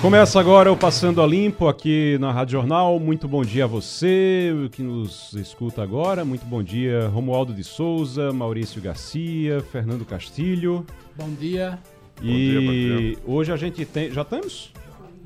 [0.00, 2.98] Começa agora o Passando a Limpo aqui na Rádio Jornal.
[2.98, 6.24] Muito bom dia a você que nos escuta agora.
[6.24, 10.86] Muito bom dia, Romualdo de Souza, Maurício Garcia, Fernando Castilho.
[11.14, 11.78] Bom dia.
[12.22, 14.10] E bom dia, hoje a gente tem.
[14.10, 14.72] Já estamos?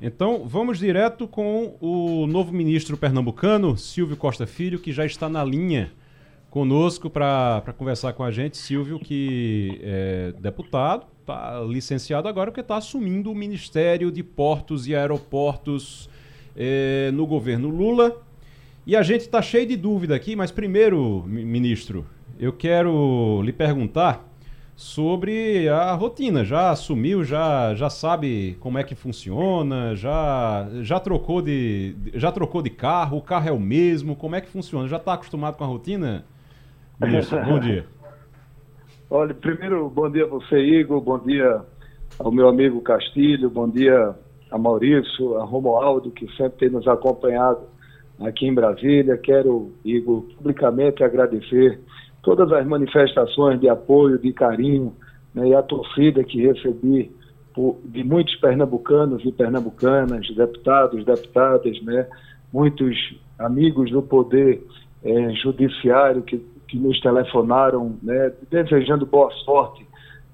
[0.02, 5.44] Então vamos direto com o novo ministro pernambucano, Silvio Costa Filho, que já está na
[5.44, 5.92] linha
[6.50, 8.56] conosco para conversar com a gente.
[8.56, 14.94] Silvio, que é deputado está licenciado agora porque está assumindo o Ministério de Portos e
[14.94, 16.08] Aeroportos
[16.54, 18.20] eh, no governo Lula.
[18.86, 22.06] E a gente está cheio de dúvida aqui, mas primeiro, ministro,
[22.38, 24.28] eu quero lhe perguntar
[24.76, 26.44] sobre a rotina.
[26.44, 32.60] Já assumiu, já, já sabe como é que funciona, já, já, trocou de, já trocou
[32.60, 34.86] de carro, o carro é o mesmo, como é que funciona?
[34.86, 36.26] Já está acostumado com a rotina?
[37.00, 37.86] Ministro, bom dia.
[39.16, 41.60] Olha, primeiro, bom dia a você, Igor, bom dia
[42.18, 44.12] ao meu amigo Castilho, bom dia
[44.50, 47.60] a Maurício, a Romualdo, que sempre tem nos acompanhado
[48.18, 49.16] aqui em Brasília.
[49.16, 51.78] Quero, Igor, publicamente agradecer
[52.24, 54.92] todas as manifestações de apoio, de carinho
[55.32, 57.12] né, e a torcida que recebi
[57.54, 62.08] por, de muitos pernambucanos e pernambucanas, deputados, deputadas, né,
[62.52, 62.96] muitos
[63.38, 64.60] amigos do Poder
[65.04, 69.86] eh, Judiciário que que nos telefonaram, né, desejando boa sorte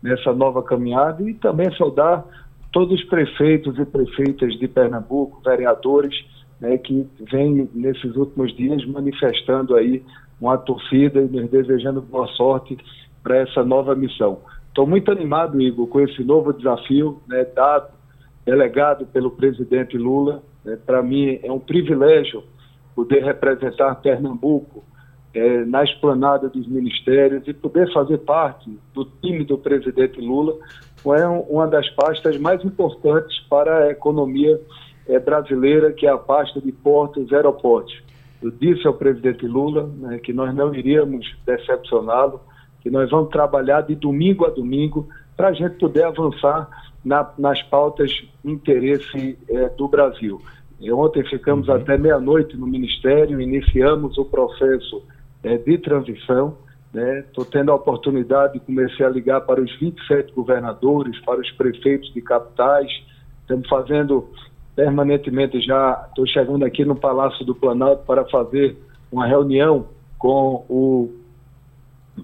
[0.03, 2.25] nessa nova caminhada e também saudar
[2.73, 6.15] todos os prefeitos e prefeitas de Pernambuco, vereadores,
[6.59, 10.03] né, que vêm nesses últimos dias manifestando aí
[10.41, 12.79] uma torcida e nos desejando boa sorte
[13.23, 14.39] para essa nova missão.
[14.69, 17.91] Estou muito animado, Igor, com esse novo desafio, né, dado,
[18.47, 20.43] delegado pelo presidente Lula.
[20.65, 22.43] Né, para mim é um privilégio
[22.95, 24.89] poder representar Pernambuco
[25.33, 30.57] é, na esplanada dos ministérios e poder fazer parte do time do presidente Lula
[31.07, 34.61] é uma das pastas mais importantes para a economia
[35.09, 38.03] é, brasileira, que é a pasta de portos e aeroportos.
[38.43, 42.41] Eu disse ao presidente Lula né, que nós não iríamos decepcioná-lo,
[42.81, 46.69] que nós vamos trabalhar de domingo a domingo para a gente poder avançar
[47.05, 48.11] na, nas pautas
[48.45, 50.41] de interesse é, do Brasil.
[50.81, 51.75] E ontem ficamos uhum.
[51.75, 55.03] até meia-noite no Ministério, iniciamos o processo
[55.43, 56.57] é, de transição.
[56.93, 57.51] Estou né?
[57.53, 62.21] tendo a oportunidade de começar a ligar para os 27 governadores, para os prefeitos de
[62.21, 62.91] capitais.
[63.43, 64.29] Estamos fazendo
[64.75, 68.77] permanentemente já, estou chegando aqui no Palácio do Planalto para fazer
[69.11, 69.87] uma reunião
[70.19, 71.11] com o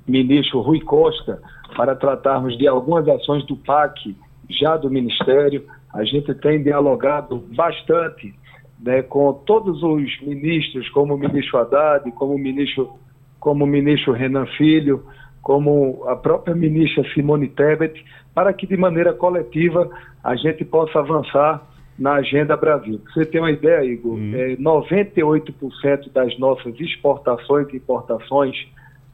[0.06, 1.40] ministro Rui Costa
[1.76, 4.16] para tratarmos de algumas ações do PAC
[4.48, 5.64] já do Ministério.
[5.92, 8.34] A gente tem dialogado bastante
[8.80, 12.98] né, com todos os ministros, como o ministro Haddad, como o ministro
[13.46, 15.04] como o ministro Renan Filho,
[15.40, 19.88] como a própria ministra Simone Tebet, para que de maneira coletiva
[20.24, 21.64] a gente possa avançar
[21.96, 23.00] na Agenda Brasil.
[23.14, 24.14] Você tem uma ideia, Igor?
[24.14, 24.32] Hum.
[24.34, 28.56] É, 98% das nossas exportações e importações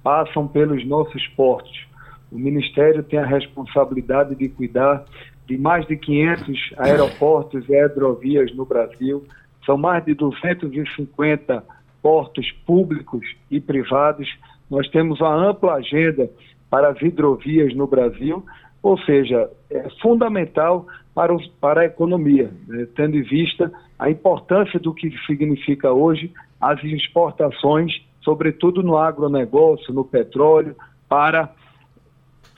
[0.03, 1.87] passam pelos nossos portos.
[2.31, 5.05] O Ministério tem a responsabilidade de cuidar
[5.47, 9.27] de mais de 500 aeroportos e aerovias no Brasil.
[9.67, 14.29] São mais de 250 portos públicos e privados.
[14.71, 16.29] Nós temos uma ampla agenda
[16.69, 18.45] para as hidrovias no Brasil,
[18.83, 22.87] ou seja, é fundamental para, os, para a economia, né?
[22.97, 27.93] tendo em vista a importância do que significa hoje as exportações,
[28.23, 30.75] sobretudo no agronegócio, no petróleo,
[31.09, 31.51] para,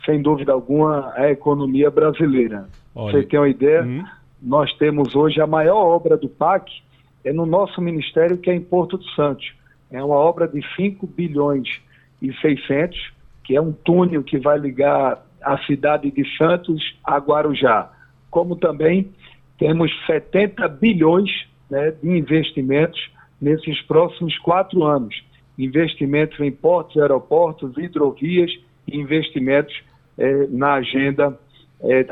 [0.04, 2.68] sem dúvida alguma, a economia brasileira.
[2.94, 3.82] Olha, Você tem uma ideia?
[3.82, 4.04] Hum.
[4.40, 6.70] Nós temos hoje a maior obra do PAC,
[7.24, 9.52] é no nosso ministério, que é em Porto de Santos.
[9.90, 11.68] É uma obra de 5 bilhões
[12.20, 13.12] e 600,
[13.42, 17.90] que é um túnel que vai ligar a cidade de Santos a Guarujá.
[18.30, 19.12] Como também
[19.58, 21.30] temos 70 bilhões
[21.70, 23.00] né, de investimentos
[23.40, 25.14] nesses próximos quatro anos.
[25.58, 28.50] Investimentos em portos, aeroportos, hidrovias
[28.90, 29.74] investimentos
[30.18, 31.38] eh, na agenda
[31.82, 32.06] é,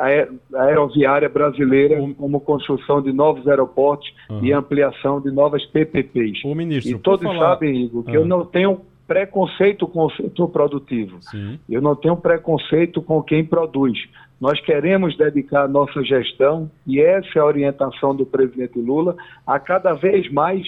[0.54, 4.44] a aeroviária brasileira como construção de novos aeroportos uhum.
[4.44, 6.44] e ampliação de novas PPPs.
[6.44, 7.54] O ministro, e todos falar...
[7.54, 8.16] sabem, Igor, que uhum.
[8.16, 11.18] eu não tenho preconceito com o setor produtivo.
[11.22, 11.58] Sim.
[11.68, 13.98] Eu não tenho preconceito com quem produz.
[14.40, 19.16] Nós queremos dedicar nossa gestão, e essa é a orientação do presidente Lula,
[19.46, 20.66] a cada vez mais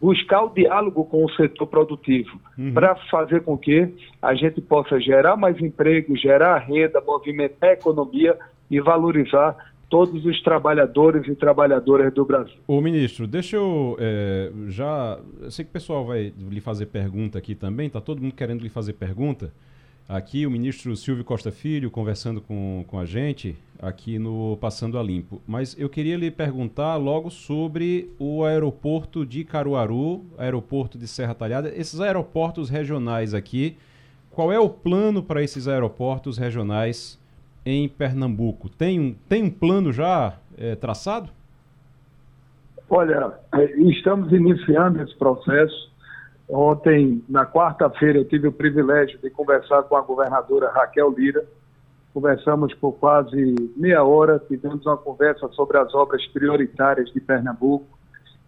[0.00, 2.72] buscar o diálogo com o setor produtivo, uhum.
[2.72, 8.38] para fazer com que a gente possa gerar mais emprego, gerar renda, movimentar a economia
[8.70, 9.56] e valorizar
[9.88, 12.58] todos os trabalhadores e trabalhadoras do Brasil.
[12.66, 15.18] O ministro, deixa eu é, já.
[15.40, 18.62] Eu sei que o pessoal vai lhe fazer pergunta aqui também, está todo mundo querendo
[18.62, 19.52] lhe fazer pergunta.
[20.08, 25.02] Aqui o ministro Silvio Costa Filho conversando com, com a gente aqui no Passando a
[25.02, 25.42] Limpo.
[25.46, 31.68] Mas eu queria lhe perguntar logo sobre o aeroporto de Caruaru, aeroporto de Serra Talhada,
[31.76, 33.76] esses aeroportos regionais aqui.
[34.30, 37.20] Qual é o plano para esses aeroportos regionais
[37.66, 38.70] em Pernambuco?
[38.70, 41.28] Tem um, tem um plano já é, traçado?
[42.88, 45.92] Olha, é, estamos iniciando esse processo
[46.48, 51.44] Ontem, na quarta-feira, eu tive o privilégio de conversar com a governadora Raquel Lira.
[52.14, 57.86] Conversamos por quase meia hora, tivemos uma conversa sobre as obras prioritárias de Pernambuco.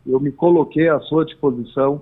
[0.06, 2.00] Eu me coloquei à sua disposição,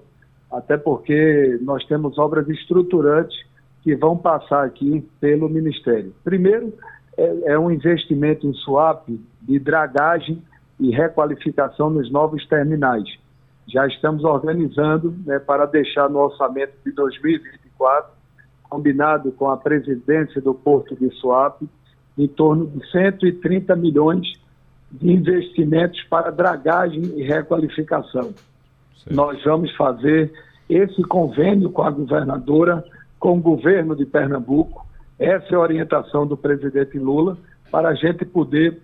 [0.53, 3.37] até porque nós temos obras estruturantes
[3.83, 6.15] que vão passar aqui pelo Ministério.
[6.23, 6.73] Primeiro,
[7.17, 9.09] é, é um investimento em swap
[9.43, 10.41] de dragagem
[10.79, 13.19] e requalificação nos novos terminais
[13.69, 18.11] já estamos organizando né, para deixar no orçamento de 2024,
[18.69, 21.69] combinado com a presidência do Porto de Suape,
[22.17, 24.27] em torno de 130 milhões
[24.91, 28.33] de investimentos para dragagem e requalificação.
[29.11, 30.33] Nós vamos fazer
[30.69, 32.83] esse convênio com a governadora,
[33.21, 34.87] com o governo de Pernambuco.
[35.19, 37.37] Essa é a orientação do presidente Lula
[37.71, 38.81] para a gente poder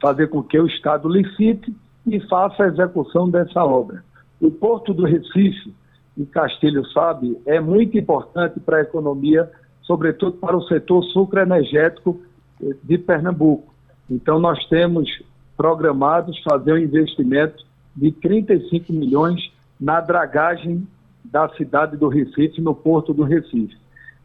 [0.00, 1.74] fazer com que o Estado licite
[2.06, 4.04] e faça a execução dessa obra.
[4.40, 5.74] O Porto do Recife,
[6.16, 9.50] e Castilho sabe, é muito importante para a economia,
[9.82, 12.20] sobretudo para o setor sucroenergético
[12.62, 13.72] eh, de Pernambuco.
[14.10, 15.08] Então, nós temos
[15.56, 17.64] programados fazer um investimento
[17.96, 20.86] de 35 milhões na dragagem
[21.24, 23.76] da cidade do Recife, no Porto do Recife.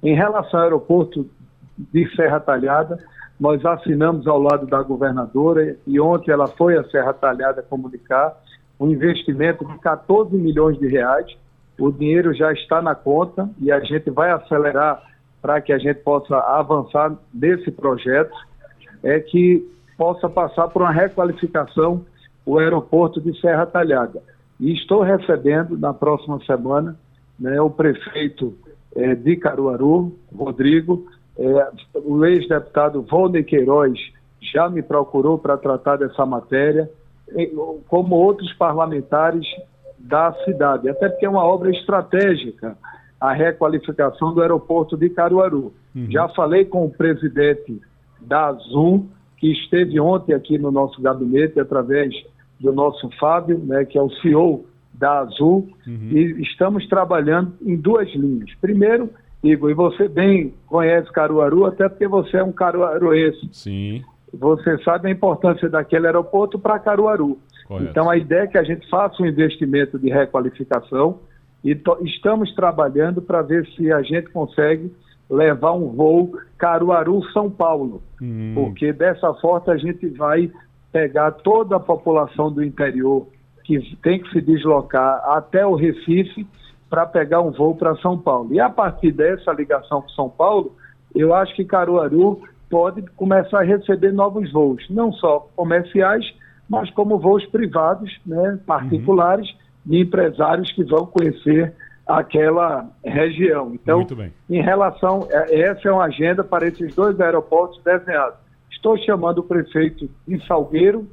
[0.03, 1.29] Em relação ao aeroporto
[1.77, 2.99] de Serra Talhada,
[3.39, 8.35] nós assinamos ao lado da governadora e ontem ela foi a Serra Talhada comunicar
[8.79, 11.25] um investimento de 14 milhões de reais.
[11.79, 15.03] O dinheiro já está na conta e a gente vai acelerar
[15.41, 18.35] para que a gente possa avançar nesse projeto,
[19.03, 19.63] é que
[19.95, 22.03] possa passar por uma requalificação
[22.45, 24.21] o aeroporto de Serra Talhada.
[24.59, 26.97] E estou recebendo na próxima semana
[27.39, 28.57] né, o prefeito
[28.95, 31.05] é, de Caruaru, Rodrigo,
[31.39, 33.97] é, o ex-deputado Volney Queiroz
[34.53, 36.89] já me procurou para tratar dessa matéria
[37.87, 39.45] como outros parlamentares
[39.99, 42.77] da cidade, até porque é uma obra estratégica
[43.19, 45.73] a requalificação do aeroporto de Caruaru.
[45.95, 46.07] Uhum.
[46.09, 47.81] Já falei com o presidente
[48.21, 49.07] da Azul,
[49.37, 52.13] que esteve ontem aqui no nosso gabinete através
[52.59, 56.09] do nosso Fábio, né, que é o CEO da Azul, uhum.
[56.11, 58.49] e estamos trabalhando em duas linhas.
[58.61, 59.09] Primeiro,
[59.51, 63.49] E você bem conhece Caruaru, até porque você é um caruaruense.
[63.51, 64.03] Sim
[64.33, 67.37] você sabe a importância daquele aeroporto para Caruaru.
[67.67, 67.89] Correto.
[67.89, 71.19] Então, a ideia é que a gente faça um investimento de requalificação
[71.63, 74.91] e estamos trabalhando para ver se a gente consegue
[75.29, 78.53] levar um voo Caruaru-São Paulo, hum.
[78.55, 80.49] porque dessa forma a gente vai
[80.91, 83.27] pegar toda a população do interior
[83.65, 86.47] que tem que se deslocar até o Recife
[86.89, 88.53] para pegar um voo para São Paulo.
[88.53, 90.75] E a partir dessa ligação com São Paulo,
[91.13, 96.25] eu acho que Caruaru pode começar a receber novos voos, não só comerciais,
[96.69, 99.57] mas como voos privados, né, particulares, uhum.
[99.85, 101.73] de empresários que vão conhecer
[102.05, 103.73] aquela região.
[103.73, 104.05] Então,
[104.49, 108.39] em relação, é, essa é uma agenda para esses dois aeroportos desenhados.
[108.71, 111.07] Estou chamando o prefeito de Salgueiro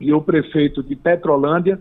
[0.00, 1.78] e o prefeito de Petrolândia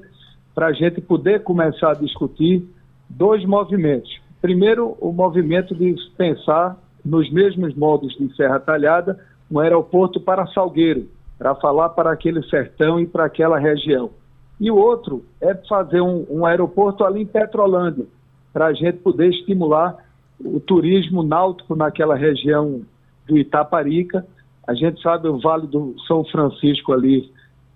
[0.53, 2.67] para a gente poder começar a discutir
[3.09, 4.19] dois movimentos.
[4.41, 9.19] Primeiro, o movimento de pensar nos mesmos modos de Serra Talhada,
[9.50, 11.07] um aeroporto para Salgueiro,
[11.38, 14.09] para falar para aquele sertão e para aquela região.
[14.59, 18.05] E o outro é fazer um, um aeroporto ali em Petrolândia,
[18.53, 19.97] para a gente poder estimular
[20.39, 22.81] o turismo náutico naquela região
[23.27, 24.25] do Itaparica.
[24.67, 27.31] A gente sabe o Vale do São Francisco ali,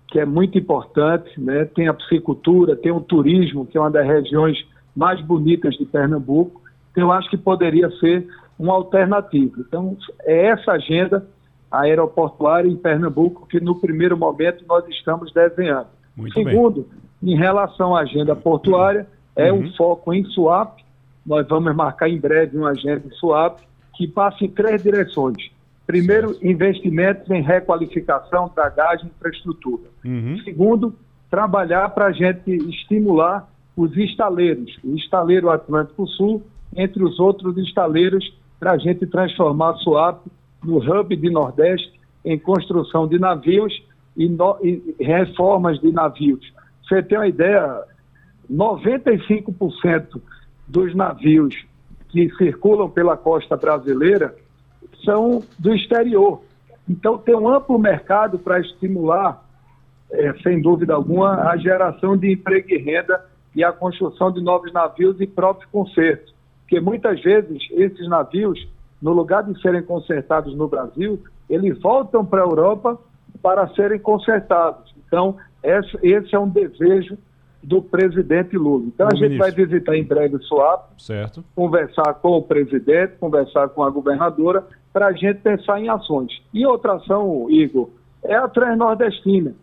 [0.08, 1.64] que é muito importante, né?
[1.66, 4.58] tem a piscicultura, tem o turismo, que é uma das regiões
[4.94, 6.60] mais bonitas de Pernambuco.
[6.90, 8.26] Então, eu acho que poderia ser
[8.58, 9.56] uma alternativa.
[9.58, 11.26] Então, é essa agenda
[11.70, 15.86] aeroportuária em Pernambuco que, no primeiro momento, nós estamos desenhando.
[16.16, 16.86] Muito Segundo,
[17.22, 17.34] bem.
[17.34, 19.06] em relação à agenda portuária,
[19.36, 19.60] é uhum.
[19.60, 20.82] um foco em SWAP.
[21.24, 23.60] Nós vamos marcar em breve uma agenda em SWAP
[23.94, 25.50] que passa em três direções.
[25.86, 26.46] Primeiro, certo.
[26.46, 29.82] investimentos em requalificação, dragagem e infraestrutura.
[30.04, 30.38] Uhum.
[30.44, 30.94] Segundo,
[31.30, 33.48] trabalhar para a gente estimular
[33.80, 36.42] os estaleiros, o estaleiro Atlântico Sul,
[36.76, 40.26] entre os outros estaleiros, para a gente transformar a SUAP
[40.62, 43.72] no hub de Nordeste em construção de navios
[44.14, 46.52] e, no, e reformas de navios.
[46.86, 47.82] Você tem uma ideia,
[48.52, 50.20] 95%
[50.68, 51.56] dos navios
[52.10, 54.36] que circulam pela costa brasileira
[55.02, 56.42] são do exterior.
[56.86, 59.42] Então, tem um amplo mercado para estimular,
[60.10, 64.72] é, sem dúvida alguma, a geração de emprego e renda e a construção de novos
[64.72, 66.34] navios e próprios consertos.
[66.60, 68.68] Porque muitas vezes esses navios,
[69.02, 72.98] no lugar de serem consertados no Brasil, eles voltam para a Europa
[73.42, 74.94] para serem consertados.
[75.06, 77.18] Então, esse, é um desejo
[77.62, 78.84] do presidente Lula.
[78.86, 79.38] Então, a gente ministro.
[79.38, 81.44] vai visitar em breve o SUAP, certo.
[81.54, 86.40] conversar com o presidente, conversar com a governadora, para a gente pensar em ações.
[86.54, 87.90] E outra ação, Igor,
[88.22, 89.54] é a Transnordestina.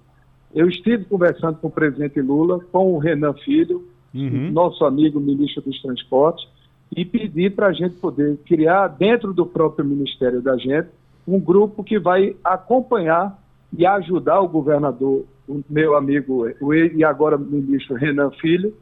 [0.54, 4.51] Eu estive conversando com o presidente Lula, com o Renan Filho, uhum.
[4.51, 6.48] nosso amigo ministro dos Transportes,
[6.96, 10.88] e pedi para a gente poder criar, dentro do próprio ministério da gente,
[11.27, 13.38] um grupo que vai acompanhar
[13.77, 18.74] e ajudar o governador, o meu amigo o e agora ministro Renan Filho,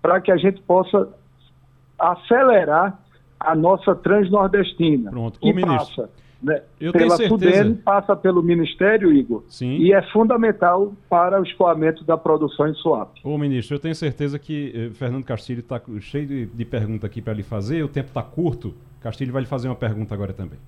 [0.00, 1.08] para que a gente possa
[1.98, 2.98] acelerar
[3.38, 5.10] a nossa transnordestina.
[5.10, 5.38] Pronto.
[5.38, 6.08] Que passa
[6.46, 9.78] né, Eu pela SUDEN, passa pelo Ministério, Igor, Sim.
[9.78, 13.18] e é fundamental para o escoamento da produção em SUAP.
[13.24, 17.20] Ô, ministro, eu tenho certeza que eh, Fernando Castilho está cheio de, de perguntas aqui
[17.20, 18.72] para lhe fazer, o tempo está curto.
[19.00, 20.58] Castilho vai lhe fazer uma pergunta agora também.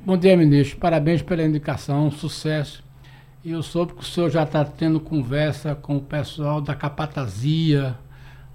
[0.00, 0.78] Bom dia, ministro.
[0.78, 2.82] Parabéns pela indicação, sucesso.
[3.44, 7.98] E eu soube que o senhor já está tendo conversa com o pessoal da capatazia,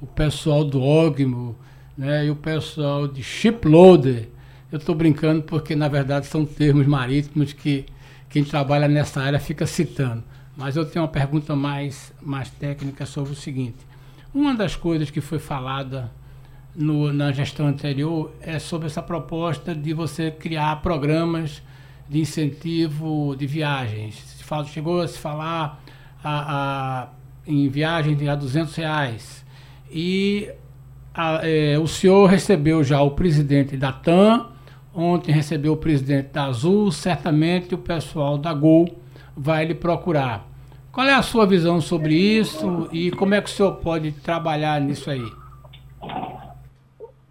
[0.01, 1.55] o pessoal do OGMO,
[1.95, 4.29] né, e o pessoal de shiploader.
[4.71, 7.85] Eu estou brincando porque, na verdade, são termos marítimos que
[8.29, 10.23] quem trabalha nessa área fica citando.
[10.57, 13.77] Mas eu tenho uma pergunta mais, mais técnica sobre o seguinte.
[14.33, 16.11] Uma das coisas que foi falada
[16.75, 21.61] no, na gestão anterior é sobre essa proposta de você criar programas
[22.09, 24.15] de incentivo de viagens.
[24.15, 25.81] Se fala, chegou a se falar
[26.23, 27.07] a, a,
[27.45, 29.45] em viagem de a 200 reais.
[29.89, 30.51] E
[31.13, 34.56] a, é, o senhor recebeu já o presidente da TAM,
[34.97, 38.87] ontem recebeu o presidente da Azul, certamente o pessoal da Gol
[39.35, 40.45] vai lhe procurar.
[40.91, 44.81] Qual é a sua visão sobre isso e como é que o senhor pode trabalhar
[44.81, 45.23] nisso aí?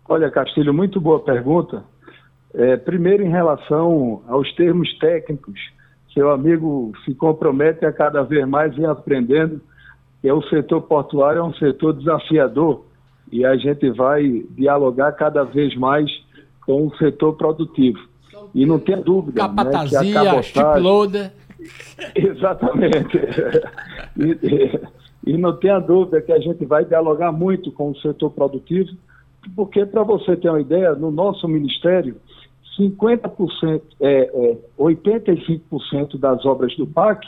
[0.08, 1.82] Olha, Castilho, muito boa pergunta.
[2.54, 5.58] É, primeiro, em relação aos termos técnicos,
[6.14, 9.60] seu amigo se compromete a cada vez mais ir aprendendo,
[10.22, 12.86] que é o setor portuário é um setor desafiador
[13.30, 16.08] e a gente vai dialogar cada vez mais
[16.66, 17.98] com o setor produtivo.
[18.54, 19.40] E não tem dúvida.
[19.40, 20.82] Capatazia, né, que a cabotagem...
[22.14, 23.18] Exatamente.
[24.16, 28.90] e, e não tenha dúvida que a gente vai dialogar muito com o setor produtivo,
[29.54, 32.16] porque, para você ter uma ideia, no nosso ministério,
[32.78, 37.26] 50%, é, é, 85% das obras do PAC,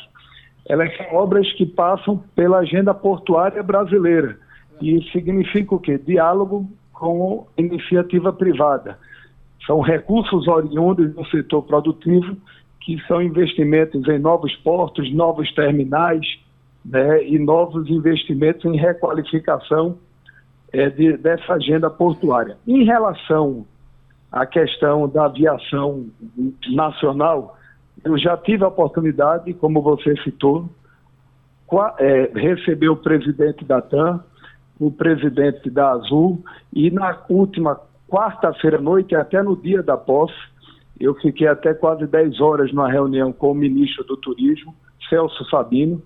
[0.69, 4.39] elas são obras que passam pela agenda portuária brasileira.
[4.81, 5.99] E significa o quê?
[5.99, 8.99] Diálogo com iniciativa privada.
[9.69, 12.35] São recursos oriundos do setor produtivo,
[12.81, 16.27] que são investimentos em novos portos, novos terminais
[16.83, 19.99] né, e novos investimentos em requalificação
[20.73, 22.57] é, de, dessa agenda portuária.
[22.67, 23.67] Em relação
[24.33, 26.07] à questão da aviação
[26.71, 27.59] nacional,
[28.03, 30.67] eu já tive a oportunidade, como você citou,
[31.99, 34.25] é, receber o presidente da TAM,
[34.81, 37.79] o presidente da Azul, e na última
[38.09, 40.35] quarta-feira à noite, até no dia da posse,
[40.99, 44.75] eu fiquei até quase 10 horas numa reunião com o ministro do Turismo,
[45.09, 46.03] Celso Sabino,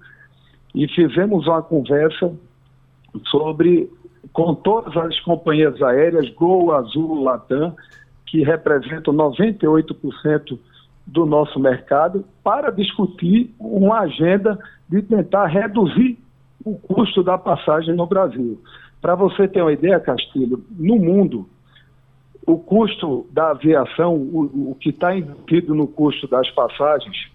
[0.75, 2.33] e fizemos uma conversa
[3.27, 3.91] sobre
[4.33, 7.75] com todas as companhias aéreas, Gol, Azul, Latam,
[8.27, 10.59] que representam 98%
[11.07, 16.19] do nosso mercado, para discutir uma agenda de tentar reduzir
[16.65, 18.61] o custo da passagem no Brasil.
[19.01, 21.49] Para você ter uma ideia, Castilho, no mundo,
[22.47, 27.31] o custo da aviação, o, o que está incluído no custo das passagens,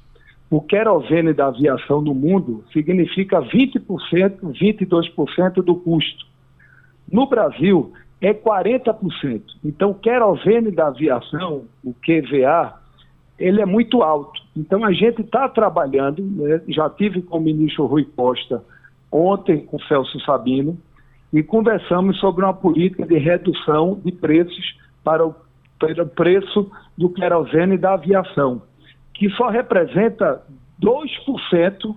[0.49, 3.81] o querosene da aviação no mundo significa 20%,
[4.41, 6.25] 22% do custo.
[7.11, 9.41] No Brasil, é 40%.
[9.63, 12.73] Então, o querosene da aviação, o QVA,
[13.37, 14.41] ele é muito alto.
[14.55, 16.61] Então, a gente está trabalhando, né?
[16.69, 18.63] já tive com o ministro Rui Costa
[19.11, 20.77] ontem com o Celso Sabino,
[21.31, 25.33] e conversamos sobre uma política de redução de preços para o,
[26.13, 28.61] preço do querosene da aviação,
[29.13, 30.43] que só representa
[30.83, 31.95] 2%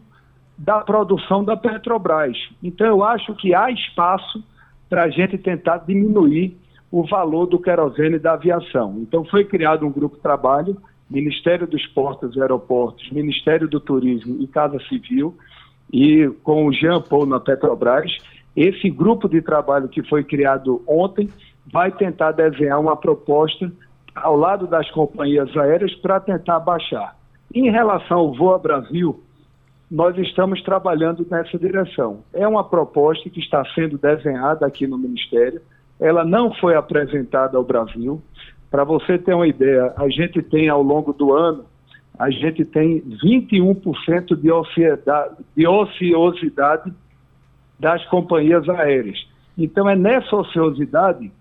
[0.57, 2.37] da produção da Petrobras.
[2.63, 4.45] Então, eu acho que há espaço
[4.89, 6.57] para a gente tentar diminuir
[6.89, 8.99] o valor do querosene da aviação.
[9.01, 10.77] Então foi criado um grupo de trabalho,
[11.09, 15.37] Ministério dos Portos e Aeroportos, Ministério do Turismo e Casa Civil,
[15.93, 18.17] e com o Jean Paul na Petrobras.
[18.57, 21.29] Esse grupo de trabalho que foi criado ontem
[21.73, 23.71] vai tentar desenhar uma proposta
[24.15, 27.17] ao lado das companhias aéreas para tentar baixar.
[27.55, 29.23] Em relação ao Voa Brasil,
[29.91, 32.23] nós estamos trabalhando nessa direção.
[32.33, 35.61] É uma proposta que está sendo desenhada aqui no Ministério,
[35.99, 38.23] ela não foi apresentada ao Brasil.
[38.71, 41.65] Para você ter uma ideia, a gente tem ao longo do ano,
[42.19, 44.51] a gente tem 21% de
[45.57, 46.93] de ociosidade
[47.79, 49.19] das companhias aéreas.
[49.59, 51.33] Então é nessa ociosidade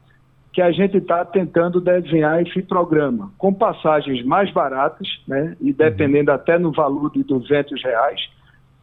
[0.52, 6.32] que a gente está tentando desenhar esse programa, com passagens mais baratas, né, e dependendo
[6.32, 8.20] até no valor de 200 reais,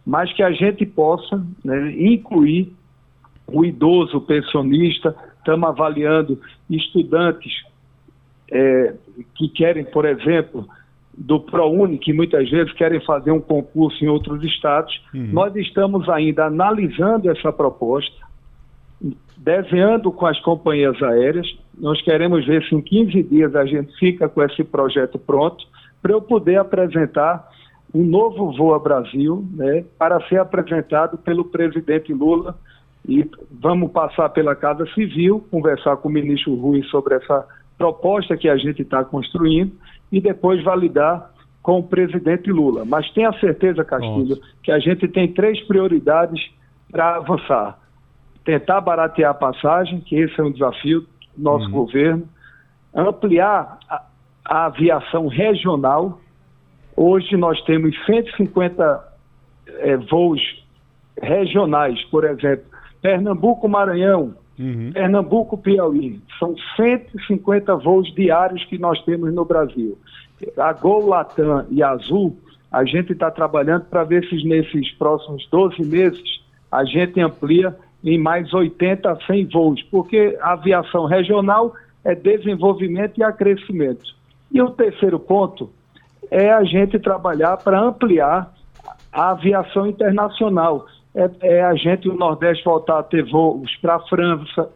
[0.05, 2.73] mas que a gente possa né, incluir
[3.47, 7.53] o idoso, o pensionista, estamos avaliando estudantes
[8.51, 8.95] é,
[9.35, 10.69] que querem, por exemplo,
[11.17, 15.01] do ProUni, que muitas vezes querem fazer um concurso em outros estados.
[15.15, 15.31] Uhum.
[15.33, 18.26] Nós estamos ainda analisando essa proposta,
[19.37, 21.47] desenhando com as companhias aéreas.
[21.79, 25.67] Nós queremos ver se em 15 dias a gente fica com esse projeto pronto
[26.03, 27.49] para eu poder apresentar
[27.95, 32.57] um novo Voa Brasil, né, para ser apresentado pelo presidente Lula
[33.09, 37.47] e vamos passar pela Casa Civil, conversar com o ministro Rui sobre essa
[37.79, 39.73] proposta que a gente está construindo
[40.11, 41.31] e depois validar
[41.63, 42.85] com o presidente Lula.
[42.85, 44.43] Mas tenha certeza, Castilho, Nossa.
[44.63, 46.41] que a gente tem três prioridades
[46.91, 47.79] para avançar.
[48.47, 51.01] Tentar baratear a passagem, que esse é um desafio
[51.37, 51.73] do nosso uhum.
[51.73, 52.29] governo.
[52.95, 54.05] Ampliar a,
[54.45, 56.21] a aviação regional.
[56.97, 59.05] Hoje nós temos 150
[59.81, 60.41] é, voos
[61.21, 62.65] regionais, por exemplo,
[63.03, 64.93] Pernambuco, Maranhão, uhum.
[64.93, 66.21] Pernambuco, Piauí.
[66.39, 69.99] São 150 voos diários que nós temos no Brasil.
[70.57, 72.39] A Gol, Latam e Azul,
[72.71, 76.23] a gente está trabalhando para ver se nesses próximos 12 meses
[76.71, 83.19] a gente amplia em mais 80 a 100 voos, porque a aviação regional é desenvolvimento
[83.19, 84.15] e acrescimento.
[84.53, 85.71] E o terceiro ponto
[86.31, 88.55] é a gente trabalhar para ampliar
[89.13, 94.01] a aviação internacional é, é a gente, o Nordeste, voltar a ter voos para a
[94.01, 94.69] França,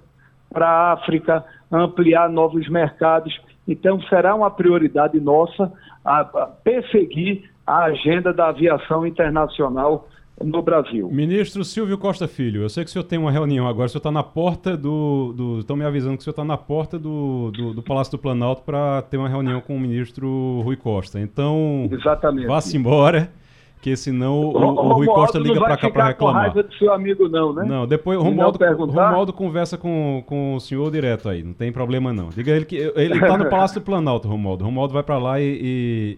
[0.51, 3.39] para a África, ampliar novos mercados.
[3.69, 5.71] Então, será uma prioridade nossa
[6.03, 10.09] a, a perseguir a agenda da aviação internacional
[10.43, 11.09] no Brasil.
[11.11, 14.01] Ministro Silvio Costa Filho, eu sei que o senhor tem uma reunião agora, o senhor
[14.01, 15.59] está na porta do.
[15.61, 18.63] Estão me avisando que o senhor está na porta do, do, do, Palácio do Planalto
[18.63, 21.21] para ter uma reunião com o ministro Rui Costa.
[21.21, 22.47] Então, Exatamente.
[22.47, 23.31] vá-se embora
[23.81, 26.35] porque senão o, o, o Rui Costa liga para cá para reclamar.
[26.35, 27.65] Não raiva do seu amigo não, né?
[27.67, 32.13] Não, depois o Romualdo, Romualdo conversa com, com o senhor direto aí, não tem problema
[32.13, 32.29] não.
[32.29, 34.67] Diga ele que ele está no Palácio do Planalto, Romualdo.
[34.67, 35.47] Romualdo vai para lá e,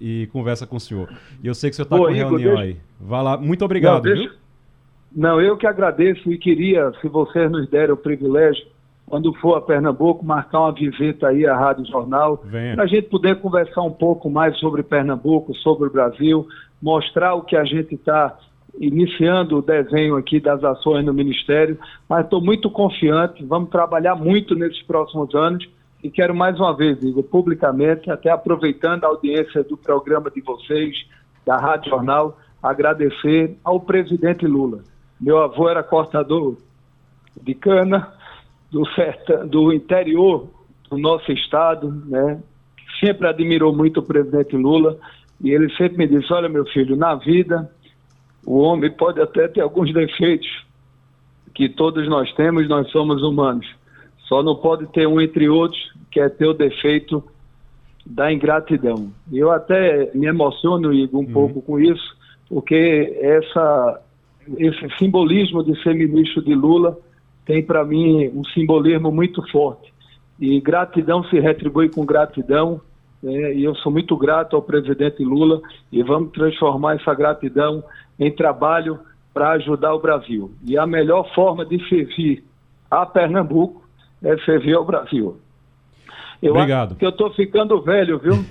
[0.01, 1.09] e, e, conversa com o senhor.
[1.41, 2.63] E eu sei que o senhor está com Igor, reunião deixa...
[2.63, 2.77] aí.
[3.01, 4.23] Vá lá, muito obrigado, não, deixa...
[4.23, 4.33] viu?
[5.15, 8.67] Não, eu que agradeço e queria, se vocês nos derem o privilégio,
[9.13, 12.39] quando for a Pernambuco, marcar uma visita aí à Rádio Jornal,
[12.75, 16.49] para a gente poder conversar um pouco mais sobre Pernambuco, sobre o Brasil,
[16.81, 18.39] mostrar o que a gente está
[18.81, 24.55] iniciando o desenho aqui das ações no Ministério, mas estou muito confiante, vamos trabalhar muito
[24.55, 25.69] nesses próximos anos.
[26.03, 30.97] E quero mais uma vez, digo, publicamente, até aproveitando a audiência do programa de vocês,
[31.45, 34.81] da Rádio Jornal, agradecer ao presidente Lula.
[35.21, 36.57] Meu avô era cortador
[37.43, 38.22] de cana
[38.73, 38.85] do,
[39.49, 40.49] do interior
[40.91, 42.43] do nosso estado, né?
[42.99, 44.99] Sempre admirou muito o presidente Lula
[45.41, 47.71] e ele sempre me disse: Olha, meu filho, na vida
[48.45, 50.49] o homem pode até ter alguns defeitos
[51.55, 53.67] que todos nós temos, nós somos humanos.
[54.27, 55.81] Só não pode ter um entre outros,
[56.11, 57.23] que é ter o defeito
[58.05, 59.13] da ingratidão.
[59.33, 61.33] Eu até me emociono, Igor, um uhum.
[61.33, 62.17] pouco com isso,
[62.49, 64.01] porque essa,
[64.57, 66.99] esse simbolismo de ser ministro de Lula
[67.45, 69.93] tem para mim um simbolismo muito forte.
[70.41, 72.81] E gratidão se retribui com gratidão,
[73.23, 73.55] né?
[73.55, 77.83] e eu sou muito grato ao presidente Lula e vamos transformar essa gratidão
[78.19, 78.99] em trabalho
[79.33, 80.53] para ajudar o Brasil.
[80.67, 82.45] E a melhor forma de servir
[82.91, 83.83] a Pernambuco
[84.23, 85.37] é servir ao Brasil.
[86.43, 86.97] Eu Obrigado.
[86.97, 88.33] que eu estou ficando velho, viu?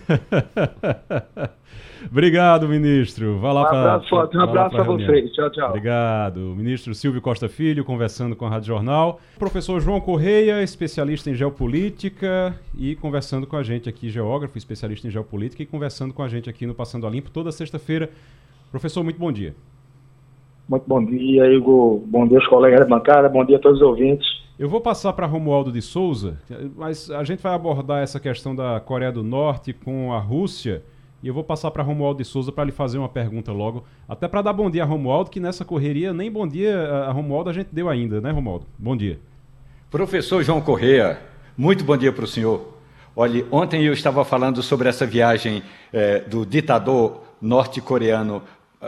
[2.10, 3.38] Obrigado, ministro.
[3.38, 5.32] Vá lá um abraço, pra, um abraço a vocês.
[5.34, 5.70] Tchau, tchau.
[5.70, 6.40] Obrigado.
[6.56, 9.20] Ministro Silvio Costa Filho, conversando com a Rádio Jornal.
[9.38, 15.12] Professor João Correia, especialista em geopolítica e conversando com a gente aqui, geógrafo, especialista em
[15.12, 18.10] geopolítica e conversando com a gente aqui no Passando a Limpo toda sexta-feira.
[18.72, 19.54] Professor, muito bom dia.
[20.68, 22.00] Muito bom dia, Igor.
[22.08, 24.41] Bom dia aos colegas da bancada, bom dia a todos os ouvintes.
[24.62, 26.38] Eu vou passar para Romualdo de Souza,
[26.78, 30.84] mas a gente vai abordar essa questão da Coreia do Norte com a Rússia.
[31.24, 33.84] E eu vou passar para Romualdo de Souza para lhe fazer uma pergunta logo.
[34.08, 37.50] Até para dar bom dia a Romualdo, que nessa correria nem bom dia a Romualdo
[37.50, 38.68] a gente deu ainda, né, Romualdo?
[38.78, 39.20] Bom dia.
[39.90, 41.20] Professor João Correia,
[41.58, 42.78] muito bom dia para o senhor.
[43.16, 48.44] Olha, ontem eu estava falando sobre essa viagem é, do ditador norte-coreano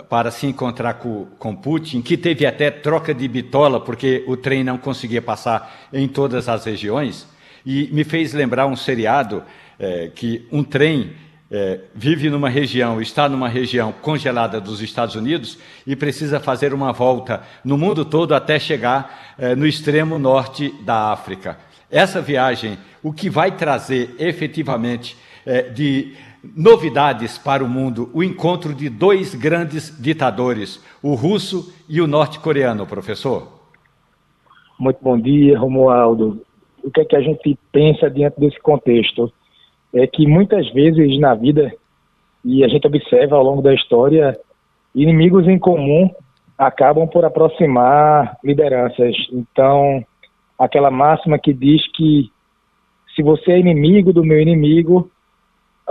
[0.10, 4.64] para se encontrar com, com Putin, que teve até troca de bitola, porque o trem
[4.64, 7.28] não conseguia passar em todas as regiões,
[7.66, 9.44] e me fez lembrar um seriado
[9.80, 11.14] é, que um trem
[11.52, 16.92] é, vive numa região, está numa região congelada dos Estados Unidos e precisa fazer uma
[16.92, 21.60] volta no mundo todo até chegar é, no extremo norte da África.
[21.92, 28.74] Essa viagem, o que vai trazer efetivamente é, de novidades para o mundo, o encontro
[28.74, 33.48] de dois grandes ditadores, o russo e o norte-coreano, professor?
[34.78, 36.42] Muito bom dia, Romualdo.
[36.84, 39.32] O que é que a gente pensa diante desse contexto?
[39.94, 41.72] É que muitas vezes na vida,
[42.44, 44.38] e a gente observa ao longo da história,
[44.94, 46.10] inimigos em comum
[46.58, 49.16] acabam por aproximar lideranças.
[49.32, 50.04] Então,
[50.60, 52.30] aquela máxima que diz que
[53.16, 55.10] se você é inimigo do meu inimigo,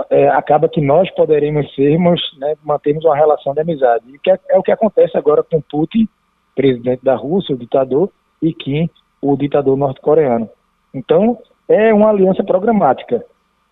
[0.09, 4.05] é, acaba que nós poderemos sermos, né, mantermos uma relação de amizade.
[4.13, 6.07] E que é, é, o que acontece agora com Putin,
[6.55, 8.09] presidente da Rússia, o ditador,
[8.41, 8.89] e Kim,
[9.21, 10.49] o ditador norte-coreano.
[10.93, 13.23] Então, é uma aliança programática.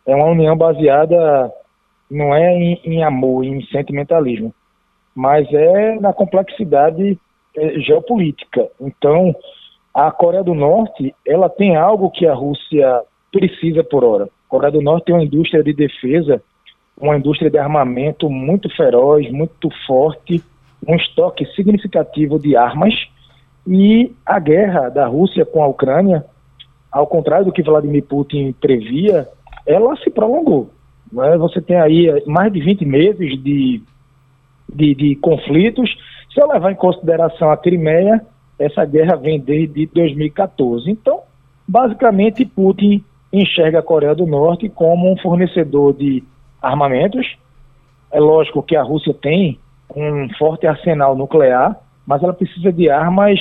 [0.05, 1.51] É uma união baseada,
[2.09, 4.53] não é em, em amor, em sentimentalismo,
[5.13, 7.19] mas é na complexidade
[7.55, 8.69] é, geopolítica.
[8.79, 9.35] Então,
[9.93, 14.81] a Coreia do Norte, ela tem algo que a Rússia precisa por hora Coreia do
[14.81, 16.43] Norte tem uma indústria de defesa,
[16.99, 20.43] uma indústria de armamento muito feroz, muito forte,
[20.85, 22.93] um estoque significativo de armas
[23.65, 26.25] e a guerra da Rússia com a Ucrânia,
[26.91, 29.25] ao contrário do que Vladimir Putin previa,
[29.65, 30.69] ela se prolongou.
[31.09, 31.37] Né?
[31.37, 33.81] Você tem aí mais de 20 meses de,
[34.67, 35.89] de, de conflitos.
[36.33, 38.21] Se eu levar em consideração a Crimeia,
[38.59, 40.91] essa guerra vem desde 2014.
[40.91, 41.21] Então,
[41.65, 46.23] basicamente, Putin enxerga a Coreia do Norte como um fornecedor de
[46.61, 47.37] armamentos.
[48.11, 49.59] É lógico que a Rússia tem
[49.95, 53.39] um forte arsenal nuclear, mas ela precisa de armas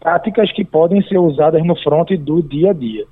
[0.00, 3.04] táticas que podem ser usadas no fronte do dia a dia.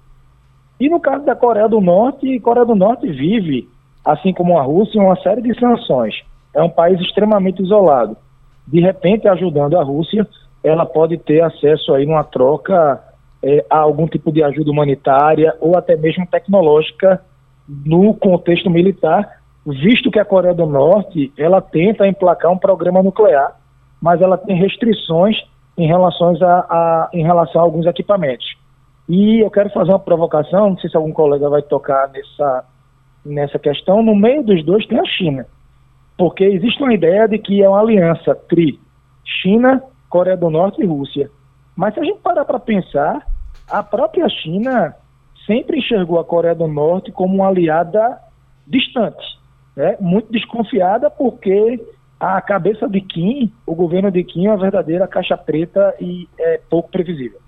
[0.79, 3.69] E no caso da Coreia do Norte, a Coreia do Norte vive,
[4.05, 6.15] assim como a Rússia, uma série de sanções.
[6.55, 8.17] É um país extremamente isolado.
[8.67, 10.27] De repente, ajudando a Rússia,
[10.65, 13.01] ela pode ter acesso aí numa troca
[13.43, 17.23] é, a algum tipo de ajuda humanitária ou até mesmo tecnológica
[17.69, 23.57] no contexto militar, visto que a Coreia do Norte ela tenta emplacar um programa nuclear,
[24.01, 25.37] mas ela tem restrições
[25.77, 28.47] em relação a, a, em relação a alguns equipamentos.
[29.09, 32.65] E eu quero fazer uma provocação, não sei se algum colega vai tocar nessa,
[33.25, 35.47] nessa questão, no meio dos dois tem a China.
[36.17, 38.79] Porque existe uma ideia de que é uma aliança tri
[39.25, 41.31] China, Coreia do Norte e Rússia.
[41.75, 43.27] Mas se a gente parar para pensar,
[43.71, 44.95] a própria China
[45.47, 48.21] sempre enxergou a Coreia do Norte como uma aliada
[48.67, 49.25] distante,
[49.77, 49.97] né?
[50.01, 51.81] muito desconfiada, porque
[52.19, 56.61] a cabeça de Kim, o governo de Kim, é uma verdadeira caixa preta e é
[56.69, 57.41] pouco previsível.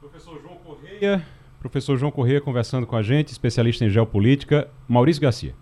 [0.00, 1.22] Professor João Correia,
[1.58, 4.68] professor João Correia conversando com a gente, especialista em geopolítica.
[4.88, 5.54] Maurício Garcia.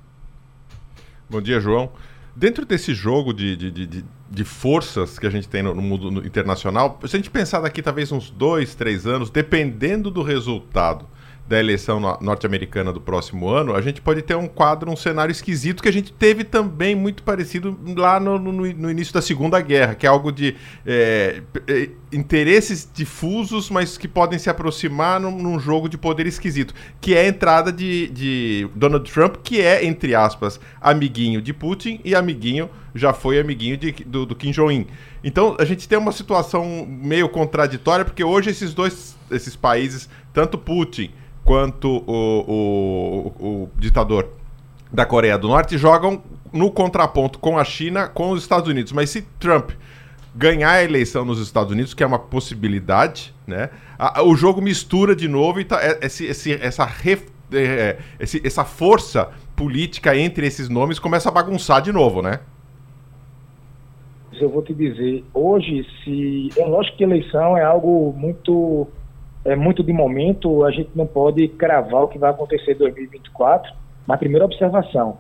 [1.31, 1.91] Bom dia, João.
[2.35, 6.27] Dentro desse jogo de, de, de, de forças que a gente tem no, no mundo
[6.27, 11.07] internacional, se a gente pensar daqui talvez uns dois, três anos, dependendo do resultado
[11.47, 15.83] da eleição norte-americana do próximo ano, a gente pode ter um quadro, um cenário esquisito
[15.83, 19.95] que a gente teve também muito parecido lá no, no, no início da Segunda Guerra,
[19.95, 25.59] que é algo de é, é, interesses difusos, mas que podem se aproximar num, num,
[25.59, 30.15] jogo de poder esquisito, que é a entrada de, de Donald Trump, que é, entre
[30.15, 34.87] aspas, amiguinho de Putin e amiguinho, já foi amiguinho de, do, do Kim Jong-un.
[35.25, 40.57] Então a gente tem uma situação meio contraditória, porque hoje esses dois esses países, tanto
[40.59, 41.11] Putin
[41.45, 44.29] quanto o, o, o ditador
[44.93, 48.93] da Coreia do Norte jogam no contraponto com a China, com os Estados Unidos.
[48.93, 49.71] Mas se Trump
[50.35, 53.71] ganhar a eleição nos Estados Unidos, que é uma possibilidade, né?
[53.99, 58.41] A, o jogo mistura de novo e tá, é, esse, esse, essa, ref, é, esse,
[58.45, 62.41] essa força política entre esses nomes começa a bagunçar de novo, né?
[64.33, 66.49] Eu vou te dizer, hoje, se.
[66.59, 68.89] É lógico que eleição é algo muito
[69.45, 73.73] é muito de momento, a gente não pode cravar o que vai acontecer em 2024,
[74.07, 75.19] mas primeira observação,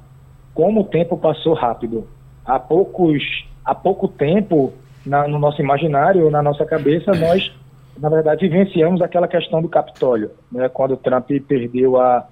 [0.54, 2.06] como o tempo passou rápido.
[2.44, 3.22] Há poucos,
[3.64, 4.72] há pouco tempo,
[5.04, 7.52] na, no nosso imaginário, na nossa cabeça, nós
[7.98, 12.26] na verdade, vivenciamos aquela questão do Capitólio, né, quando Trump perdeu a,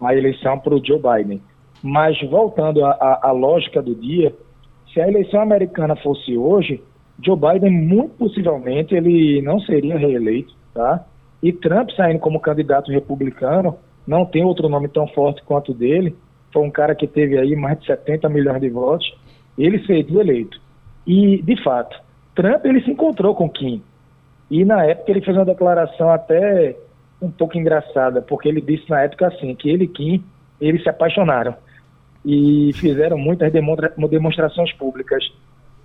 [0.00, 1.42] a eleição para o Joe Biden.
[1.82, 4.34] Mas, voltando à lógica do dia,
[4.92, 6.82] se a eleição americana fosse hoje,
[7.24, 11.04] Joe Biden, muito possivelmente, ele não seria reeleito, tá?
[11.42, 16.16] E Trump saindo como candidato republicano, não tem outro nome tão forte quanto dele,
[16.52, 19.14] foi um cara que teve aí mais de 70 milhões de votos,
[19.56, 20.60] ele seria eleito.
[21.06, 21.96] E, de fato,
[22.34, 23.82] Trump ele se encontrou com Kim.
[24.50, 26.76] E na época ele fez uma declaração até
[27.22, 30.24] um pouco engraçada, porque ele disse na época assim, que ele e Kim,
[30.60, 31.54] eles se apaixonaram
[32.24, 35.24] e fizeram muitas demonstrações públicas.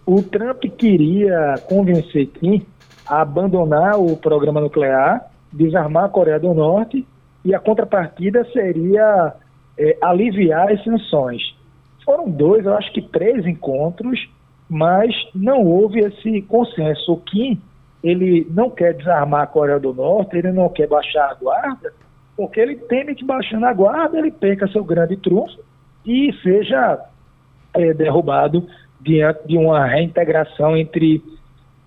[0.05, 2.65] O Trump queria convencer Kim
[3.07, 7.05] a abandonar o programa nuclear, desarmar a Coreia do Norte
[7.43, 9.33] e a contrapartida seria
[9.77, 11.41] é, aliviar as sanções.
[12.03, 14.29] Foram dois, eu acho que três encontros,
[14.69, 17.13] mas não houve esse consenso.
[17.13, 17.59] O Kim,
[18.03, 21.93] ele não quer desarmar a Coreia do Norte, ele não quer baixar a guarda,
[22.35, 25.59] porque ele teme que baixando a guarda ele perca seu grande trunfo
[26.05, 26.99] e seja
[27.73, 28.67] é, derrubado
[29.01, 31.23] diante de uma reintegração entre,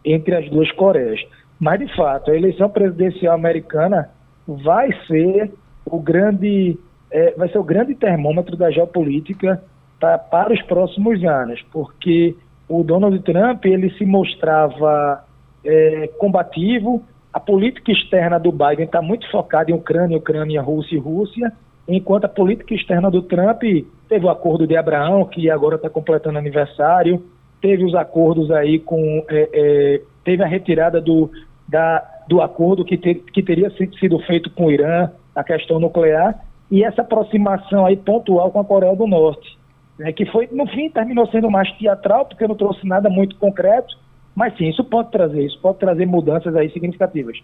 [0.05, 1.21] entre as duas Coreias.
[1.59, 4.11] Mas, de fato, a eleição presidencial americana
[4.47, 5.53] vai ser
[5.85, 6.79] o grande,
[7.11, 9.62] é, vai ser o grande termômetro da geopolítica
[9.99, 12.37] para os próximos anos, porque
[12.68, 15.25] o Donald Trump ele se mostrava
[15.64, 20.99] é, combativo, a política externa do Biden está muito focada em Ucrânia, Ucrânia, Rússia e
[20.99, 21.53] Rússia,
[21.87, 23.62] enquanto a política externa do Trump
[24.09, 27.23] teve o acordo de Abraão, que agora está completando aniversário,
[27.61, 29.25] teve os acordos aí com.
[29.29, 31.31] É, é, teve a retirada do,
[31.69, 36.43] da, do acordo que, ter, que teria sido feito com o Irã, a questão nuclear,
[36.71, 39.59] e essa aproximação aí pontual com a Coreia do Norte,
[39.99, 43.97] né, que foi, no fim, terminou sendo mais teatral, porque não trouxe nada muito concreto,
[44.35, 47.39] mas sim, isso pode trazer, isso pode trazer mudanças aí significativas.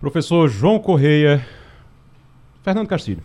[0.00, 1.40] Professor João Correia,
[2.62, 3.22] Fernando Castilho.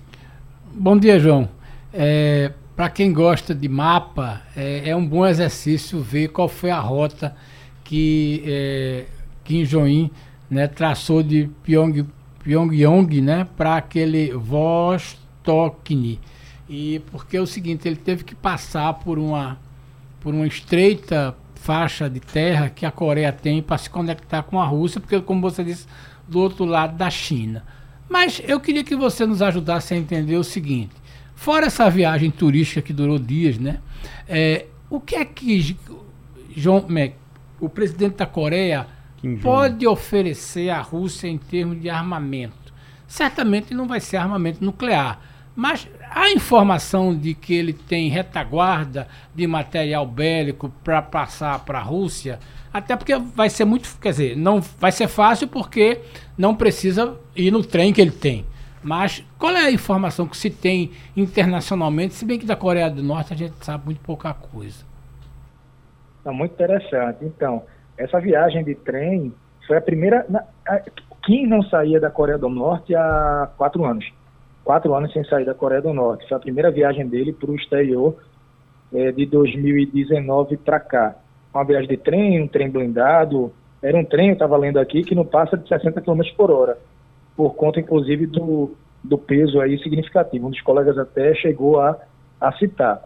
[0.74, 1.48] Bom dia, João.
[1.94, 6.80] É, Para quem gosta de mapa, é, é, um bom exercício ver qual foi a
[6.80, 7.36] rota
[7.84, 9.06] que é,
[9.48, 10.10] Kim Jong-un
[10.50, 12.06] né, traçou de Pyong,
[12.44, 16.20] Pyongyang né, para aquele Vostokny.
[16.68, 19.58] E porque é o seguinte, ele teve que passar por uma,
[20.20, 24.66] por uma estreita faixa de terra que a Coreia tem para se conectar com a
[24.66, 25.88] Rússia, porque, como você disse,
[26.28, 27.64] do outro lado da China.
[28.10, 30.94] Mas eu queria que você nos ajudasse a entender o seguinte:
[31.36, 33.80] fora essa viagem turística que durou dias, né?
[34.28, 35.78] É, o que é que
[36.56, 36.86] John,
[37.60, 38.88] o presidente da Coreia
[39.42, 42.74] pode oferecer à Rússia em termos de armamento?
[43.08, 45.20] Certamente não vai ser armamento nuclear,
[45.56, 51.84] mas a informação de que ele tem retaguarda de material bélico para passar para a
[51.84, 52.40] Rússia
[52.78, 56.00] até porque vai ser muito, quer dizer, não vai ser fácil porque
[56.38, 58.46] não precisa ir no trem que ele tem.
[58.84, 63.02] Mas qual é a informação que se tem internacionalmente, se bem que da Coreia do
[63.02, 64.86] Norte a gente sabe muito pouca coisa?
[66.24, 67.26] É muito interessante.
[67.26, 67.64] Então,
[67.98, 69.34] essa viagem de trem
[69.66, 70.26] foi a primeira.
[70.30, 70.82] Na, a,
[71.24, 74.06] Kim não saía da Coreia do Norte há quatro anos.
[74.64, 76.28] Quatro anos sem sair da Coreia do Norte.
[76.28, 78.16] Foi a primeira viagem dele para o exterior
[78.94, 81.16] é, de 2019 para cá
[81.58, 83.52] uma viagem de trem, um trem blindado.
[83.82, 86.78] Era um trem, eu estava lendo aqui, que não passa de 60 km por hora,
[87.36, 90.48] por conta, inclusive, do, do peso aí significativo.
[90.48, 91.98] Um dos colegas até chegou a,
[92.40, 93.02] a citar.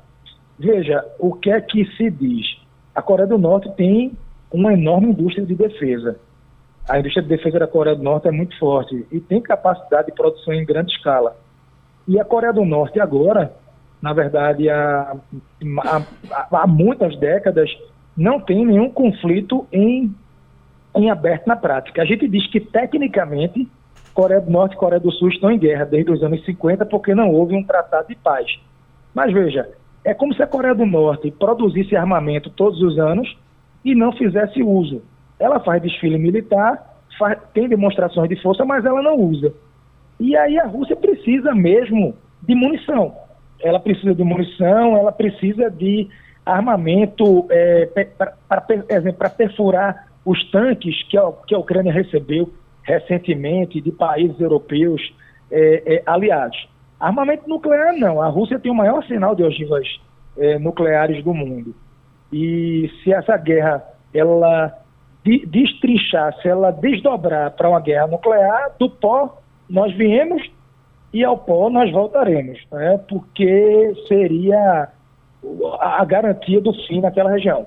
[0.58, 2.46] Veja, o que é que se diz?
[2.94, 4.14] A Coreia do Norte tem
[4.52, 6.20] uma enorme indústria de defesa.
[6.90, 10.14] A indústria de defesa da Coreia do Norte é muito forte e tem capacidade de
[10.14, 11.36] produção em grande escala.
[12.08, 13.54] E a Coreia do Norte agora,
[14.02, 15.16] na verdade, há,
[15.80, 17.70] há, há muitas décadas,
[18.18, 20.14] não tem nenhum conflito em,
[20.96, 22.02] em aberto na prática.
[22.02, 23.70] A gente diz que, tecnicamente,
[24.14, 27.16] Coreia do Norte e Coreia do Sul estão em guerra desde os anos 50 porque
[27.16, 28.60] não houve um tratado de paz.
[29.14, 29.70] Mas veja,
[30.04, 33.38] é como se a Coreia do Norte produzisse armamento todos os anos
[33.84, 35.02] e não fizesse uso.
[35.40, 39.54] Ela faz desfile militar, faz, tem demonstrações de força, mas ela não usa.
[40.20, 43.16] E aí a Rússia precisa mesmo de munição.
[43.60, 46.08] Ela precisa de munição, ela precisa de
[46.46, 47.86] armamento é,
[48.48, 52.52] para perfurar os tanques que a, que a Ucrânia recebeu
[52.84, 55.02] recentemente de países europeus
[55.52, 56.70] é, é, aliados.
[57.00, 58.22] Armamento nuclear não.
[58.22, 59.88] A Rússia tem o maior arsenal de ogivas
[60.38, 61.76] é, nucleares do mundo.
[62.32, 64.78] E se essa guerra ela
[65.24, 69.38] de, destrinchar, se ela desdobrar para uma guerra nuclear, do pó
[69.70, 70.50] nós viemos
[71.14, 73.00] e ao pó nós voltaremos, né?
[73.08, 74.90] porque seria
[75.80, 77.66] a garantia do fim naquela região.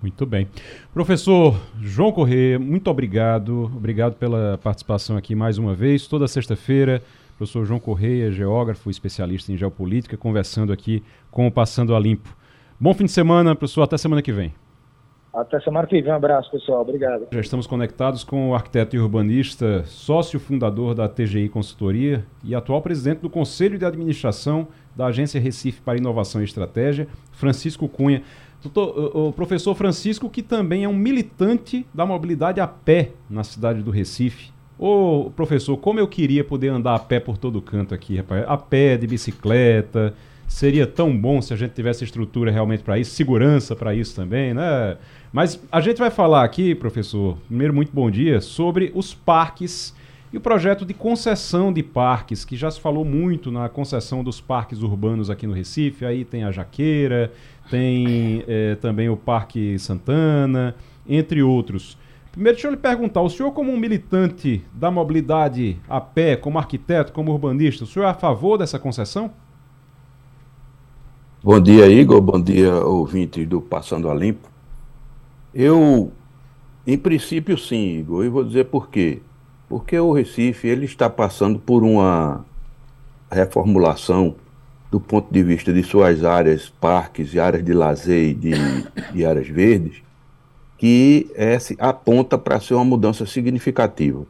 [0.00, 0.48] Muito bem.
[0.92, 3.70] Professor João Corrêa, muito obrigado.
[3.76, 6.08] Obrigado pela participação aqui mais uma vez.
[6.08, 7.00] Toda sexta-feira,
[7.38, 12.36] professor João Correia, geógrafo, especialista em geopolítica, conversando aqui com o Passando a Limpo.
[12.82, 13.82] Bom fim de semana, professor.
[13.82, 14.52] Até semana que vem.
[15.32, 16.10] Até semana que vem.
[16.10, 16.80] Um abraço, pessoal.
[16.80, 17.28] Obrigado.
[17.30, 22.82] Já estamos conectados com o arquiteto e urbanista, sócio fundador da TGI Consultoria e atual
[22.82, 24.66] presidente do Conselho de Administração
[24.96, 28.24] da Agência Recife para Inovação e Estratégia, Francisco Cunha.
[28.60, 33.80] Doutor, o professor Francisco, que também é um militante da mobilidade a pé na cidade
[33.80, 34.50] do Recife.
[34.76, 38.44] Ô, professor, como eu queria poder andar a pé por todo canto aqui, rapaz.
[38.48, 40.12] A pé, de bicicleta.
[40.46, 44.52] Seria tão bom se a gente tivesse estrutura realmente para isso, segurança para isso também,
[44.52, 44.96] né?
[45.32, 49.94] Mas a gente vai falar aqui, professor, primeiro, muito bom dia, sobre os parques
[50.32, 54.40] e o projeto de concessão de parques, que já se falou muito na concessão dos
[54.40, 56.06] parques urbanos aqui no Recife.
[56.06, 57.30] Aí tem a Jaqueira,
[57.70, 60.74] tem é, também o Parque Santana,
[61.06, 61.98] entre outros.
[62.30, 66.58] Primeiro, deixa eu lhe perguntar: o senhor, como um militante da mobilidade a pé, como
[66.58, 69.30] arquiteto, como urbanista, o senhor é a favor dessa concessão?
[71.44, 72.20] Bom dia, Igor.
[72.20, 74.48] Bom dia, ouvintes do Passando a Limpo.
[75.52, 76.12] Eu,
[76.86, 78.24] em princípio, sim, Igor.
[78.24, 79.20] E vou dizer por quê.
[79.68, 82.44] Porque o Recife ele está passando por uma
[83.28, 84.36] reformulação
[84.88, 88.52] do ponto de vista de suas áreas, parques e áreas de lazer e de,
[89.12, 90.00] de áreas verdes,
[90.78, 94.24] que é, aponta para ser uma mudança significativa.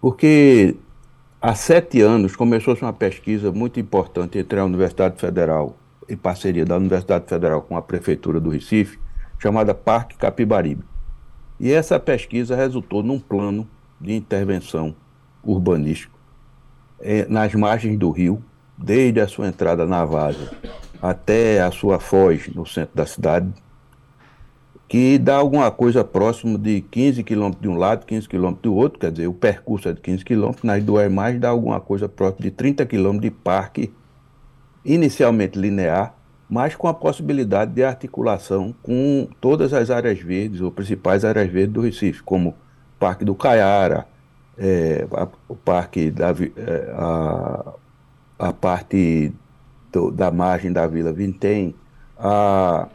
[0.00, 0.76] Porque
[1.42, 5.76] há sete anos começou-se uma pesquisa muito importante entre a Universidade Federal,
[6.10, 8.98] em parceria da Universidade Federal com a Prefeitura do Recife,
[9.38, 10.84] chamada Parque Capibaribe.
[11.58, 13.68] E essa pesquisa resultou num plano
[14.00, 14.94] de intervenção
[15.42, 16.18] urbanístico
[17.00, 18.42] é, nas margens do rio,
[18.76, 20.50] desde a sua entrada na Vaza
[21.00, 23.50] até a sua foz no centro da cidade,
[24.86, 28.98] que dá alguma coisa próximo de 15 quilômetros de um lado, 15 quilômetros do outro,
[28.98, 32.42] quer dizer, o percurso é de 15 quilômetros, nas duas margens dá alguma coisa próximo
[32.42, 33.92] de 30 quilômetros de parque,
[34.84, 36.14] inicialmente linear,
[36.48, 41.72] mas com a possibilidade de articulação com todas as áreas verdes, ou principais áreas verdes
[41.72, 42.54] do Recife, como o
[42.98, 44.06] Parque do Caiara,
[44.58, 47.72] é, a, o Parque da é, a,
[48.38, 49.32] a parte
[49.92, 51.74] do, da margem da Vila Vintém,
[52.18, 52.88] a,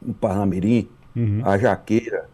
[0.00, 1.42] o Parnamirim, uhum.
[1.44, 2.28] a Jaqueira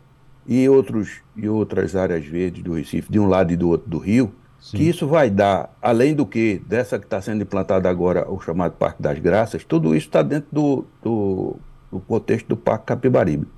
[0.47, 3.99] e, outros, e outras áreas verdes do Recife, de um lado e do outro do
[3.99, 4.77] Rio, Sim.
[4.77, 8.75] que isso vai dar, além do que, dessa que está sendo implantada agora, o chamado
[8.75, 11.57] Parque das Graças, tudo isso está dentro do, do,
[11.90, 13.48] do contexto do Parque Capibaribe.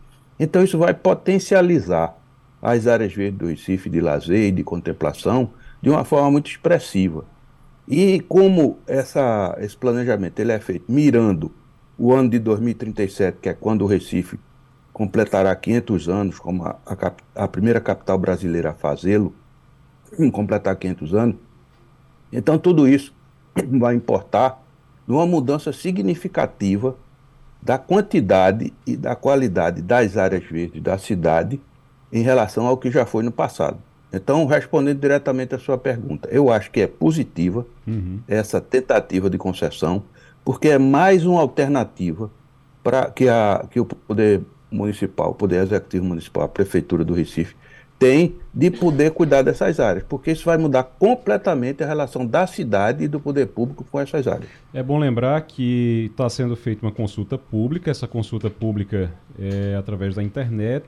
[0.41, 2.17] Então isso vai potencializar
[2.61, 5.51] as áreas verdes do Recife de lazer e de contemplação
[5.83, 7.27] de uma forma muito expressiva.
[7.87, 11.53] E como essa, esse planejamento ele é feito mirando
[11.99, 14.41] o ano de 2037, que é quando o Recife
[14.91, 19.35] completará 500 anos como a, a, a primeira capital brasileira a fazê-lo,
[20.31, 21.37] completar 500 anos,
[22.33, 23.13] então tudo isso
[23.79, 24.63] vai importar
[25.07, 26.97] numa mudança significativa
[27.63, 31.61] da quantidade e da qualidade das áreas verdes da cidade
[32.13, 33.79] em relação ao que já foi no passado.
[34.13, 38.21] Então, respondendo diretamente à sua pergunta, eu acho que é positiva uhum.
[38.29, 40.05] essa tentativa de concessão,
[40.45, 42.31] porque é mais uma alternativa
[42.83, 47.57] para que, a, que o poder municipal, o poder executivo municipal, a prefeitura do Recife,
[47.99, 53.05] tem de poder cuidar dessas áreas, porque isso vai mudar completamente a relação da cidade
[53.05, 54.51] e do poder público com essas áreas.
[54.73, 60.15] É bom lembrar que está sendo feita uma consulta pública, essa consulta pública é através
[60.15, 60.85] da internet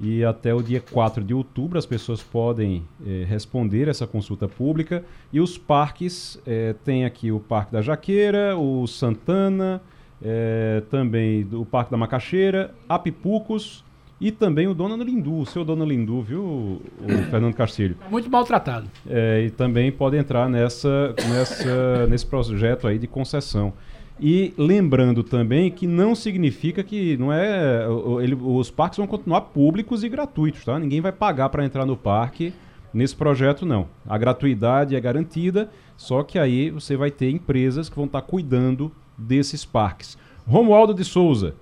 [0.00, 5.04] e até o dia 4 de outubro as pessoas podem eh, responder essa consulta pública.
[5.30, 9.82] E os parques, eh, tem aqui o Parque da Jaqueira, o Santana,
[10.22, 13.84] eh, também o Parque da Macaxeira, Apipucos
[14.20, 16.80] e também o Dona Lindu, o seu Dona Lindu, viu, o
[17.30, 17.96] Fernando Castilho?
[18.10, 18.86] Muito maltratado.
[19.06, 23.72] e também pode entrar nessa, nessa, nesse projeto aí de concessão.
[24.20, 27.86] E lembrando também que não significa que não é
[28.22, 30.78] ele, os parques vão continuar públicos e gratuitos, tá?
[30.78, 32.52] Ninguém vai pagar para entrar no parque
[32.92, 33.88] nesse projeto não.
[34.06, 38.26] A gratuidade é garantida, só que aí você vai ter empresas que vão estar tá
[38.26, 40.18] cuidando desses parques.
[40.46, 41.54] Romualdo de Souza.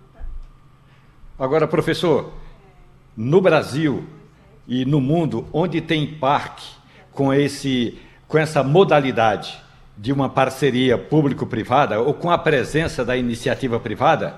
[1.39, 2.33] Agora, professor,
[3.19, 4.05] no Brasil
[4.69, 6.65] e no mundo, onde tem parque
[7.11, 7.99] com esse
[8.29, 9.59] com essa modalidade
[9.97, 14.37] de uma parceria público-privada ou com a presença da iniciativa privada,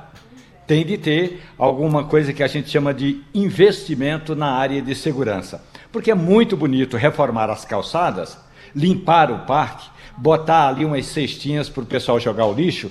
[0.67, 5.63] tem de ter alguma coisa que a gente chama de investimento na área de segurança.
[5.93, 8.39] Porque é muito bonito reformar as calçadas,
[8.75, 12.91] limpar o parque, botar ali umas cestinhas para o pessoal jogar o lixo,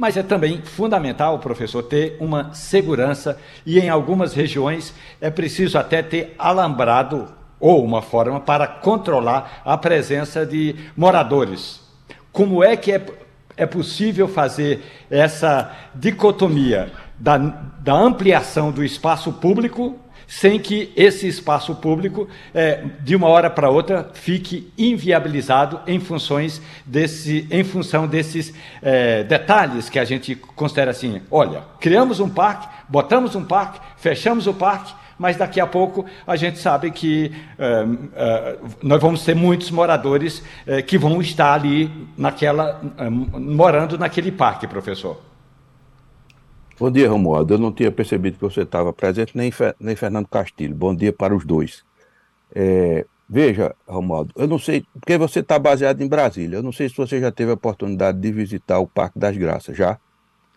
[0.00, 6.02] Mas é também fundamental, professor, ter uma segurança e em algumas regiões é preciso até
[6.02, 7.28] ter alambrado
[7.60, 11.82] ou uma forma para controlar a presença de moradores.
[12.32, 13.06] Como é que é,
[13.58, 19.98] é possível fazer essa dicotomia da, da ampliação do espaço público
[20.30, 26.62] sem que esse espaço público, é, de uma hora para outra, fique inviabilizado em, funções
[26.86, 32.68] desse, em função desses é, detalhes que a gente considera assim: olha, criamos um parque,
[32.88, 37.84] botamos um parque, fechamos o parque, mas daqui a pouco a gente sabe que é,
[38.14, 44.68] é, nós vamos ter muitos moradores é, que vão estar ali naquela, morando naquele parque,
[44.68, 45.29] professor.
[46.80, 47.52] Bom dia, Romualdo.
[47.52, 50.74] Eu não tinha percebido que você estava presente, nem, nem Fernando Castilho.
[50.74, 51.84] Bom dia para os dois.
[52.54, 56.56] É, veja, Romualdo, eu não sei, porque você está baseado em Brasília.
[56.56, 59.76] Eu não sei se você já teve a oportunidade de visitar o Parque das Graças,
[59.76, 59.98] já?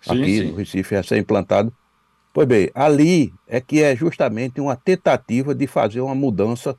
[0.01, 0.51] Sim, Aqui sim.
[0.51, 1.73] no Recife, é ser implantado.
[2.31, 6.73] Pois bem, ali é que é justamente uma tentativa de fazer uma mudança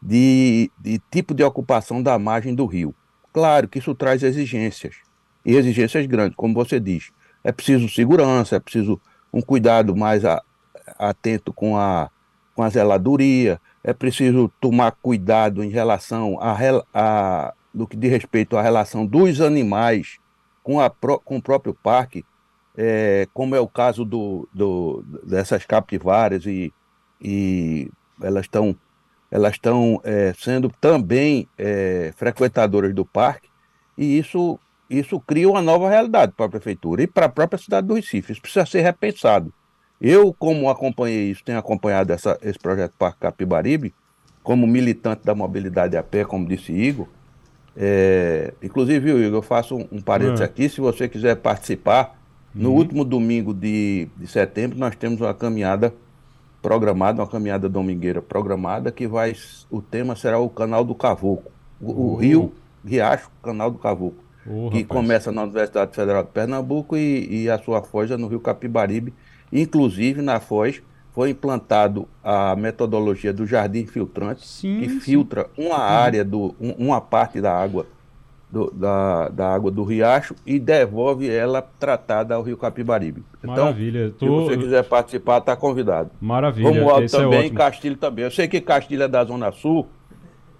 [0.00, 2.94] de, de tipo de ocupação da margem do rio.
[3.32, 4.98] Claro que isso traz exigências,
[5.44, 7.10] e exigências grandes, como você diz
[7.42, 9.00] é preciso segurança, é preciso
[9.32, 10.42] um cuidado mais a,
[10.98, 12.10] atento com a,
[12.54, 16.56] com a zeladoria, é preciso tomar cuidado em relação a,
[16.92, 20.18] a do que diz respeito à relação dos animais
[20.62, 22.24] com, a, com o próprio parque,
[22.76, 26.72] é, como é o caso do, do, dessas capivaras e,
[27.20, 28.76] e elas estão
[29.30, 33.48] elas estão é, sendo também é, frequentadoras do parque
[33.96, 34.58] e isso
[34.88, 38.32] isso cria uma nova realidade para a prefeitura e para a própria cidade do Recife.
[38.32, 39.52] Isso precisa ser repensado.
[40.00, 43.94] Eu, como acompanhei isso, tenho acompanhado essa, esse projeto Parque Capibaribe,
[44.42, 47.06] como militante da mobilidade a pé, como disse Igor.
[47.76, 50.44] É, inclusive, viu, Igor, eu faço um, um parênteses é.
[50.44, 52.18] aqui, se você quiser participar,
[52.54, 52.76] no uhum.
[52.76, 55.92] último domingo de, de setembro, nós temos uma caminhada
[56.62, 59.36] programada, uma caminhada domingueira programada, que vai.
[59.70, 61.52] O tema será o canal do Cavoco.
[61.80, 61.98] O, uhum.
[61.98, 62.52] o rio
[62.84, 64.86] Riacho, canal do Cavoco oh, que rapaz.
[64.86, 69.12] começa na Universidade Federal de Pernambuco e, e a sua foz é no Rio Capibaribe.
[69.52, 70.82] Inclusive, na foz
[71.12, 75.66] foi implantado a metodologia do jardim filtrante, sim, que filtra sim.
[75.66, 77.86] uma área, do, um, uma parte da água
[78.50, 83.22] do, da, da água do riacho e devolve ela tratada ao rio Capibaribe.
[83.42, 84.12] Então, Maravilha.
[84.18, 84.26] Tô...
[84.26, 86.10] se você quiser participar, está convidado.
[86.20, 86.68] Maravilha.
[86.68, 88.24] Romualdo Esse é também, é Castilho também.
[88.24, 89.86] Eu sei que Castilho é da Zona Sul,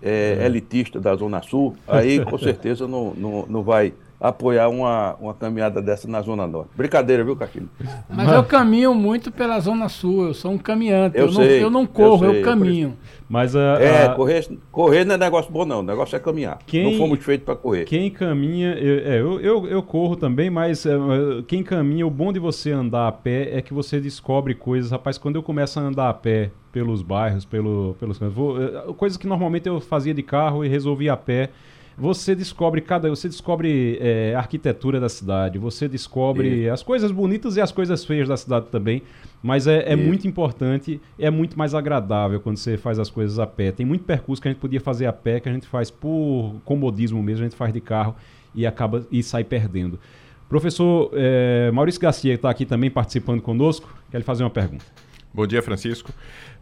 [0.03, 5.35] é, elitista da Zona Sul, aí com certeza não, não, não vai apoiar uma, uma
[5.35, 6.71] caminhada dessa na Zona Norte.
[6.77, 7.69] Brincadeira, viu, Castilho?
[8.09, 11.17] Mas eu caminho muito pela Zona Sul, eu sou um caminhante.
[11.17, 12.97] Eu, eu, sei, não, eu não corro, eu, sei, eu caminho.
[13.29, 14.15] Mas a, É, a...
[14.15, 15.81] Correr, correr não é negócio bom, não.
[15.81, 16.59] O negócio é caminhar.
[16.67, 17.85] Quem, não fomos feitos para correr.
[17.85, 20.93] Quem caminha, eu, é, eu, eu, eu, corro também, mas é,
[21.47, 24.91] quem caminha, o bom de você andar a pé é que você descobre coisas.
[24.91, 29.17] Rapaz, quando eu começo a andar a pé pelos bairros, pelo, pelos cantos, é, coisas
[29.17, 31.51] que normalmente eu fazia de carro e resolvi a pé
[31.99, 36.71] você descobre cada você descobre é, a arquitetura da cidade você descobre e...
[36.71, 39.03] as coisas bonitas e as coisas feias da cidade também
[39.43, 43.47] mas é, é muito importante é muito mais agradável quando você faz as coisas a
[43.47, 43.71] pé.
[43.71, 46.57] Tem muito percurso que a gente podia fazer a pé que a gente faz por
[46.65, 48.17] comodismo mesmo a gente faz de carro
[48.55, 49.99] e acaba e sai perdendo.
[50.49, 53.89] Professor é, Maurício Garcia está aqui também participando conosco.
[54.11, 54.85] Quer lhe fazer uma pergunta?
[55.33, 56.11] Bom dia, Francisco.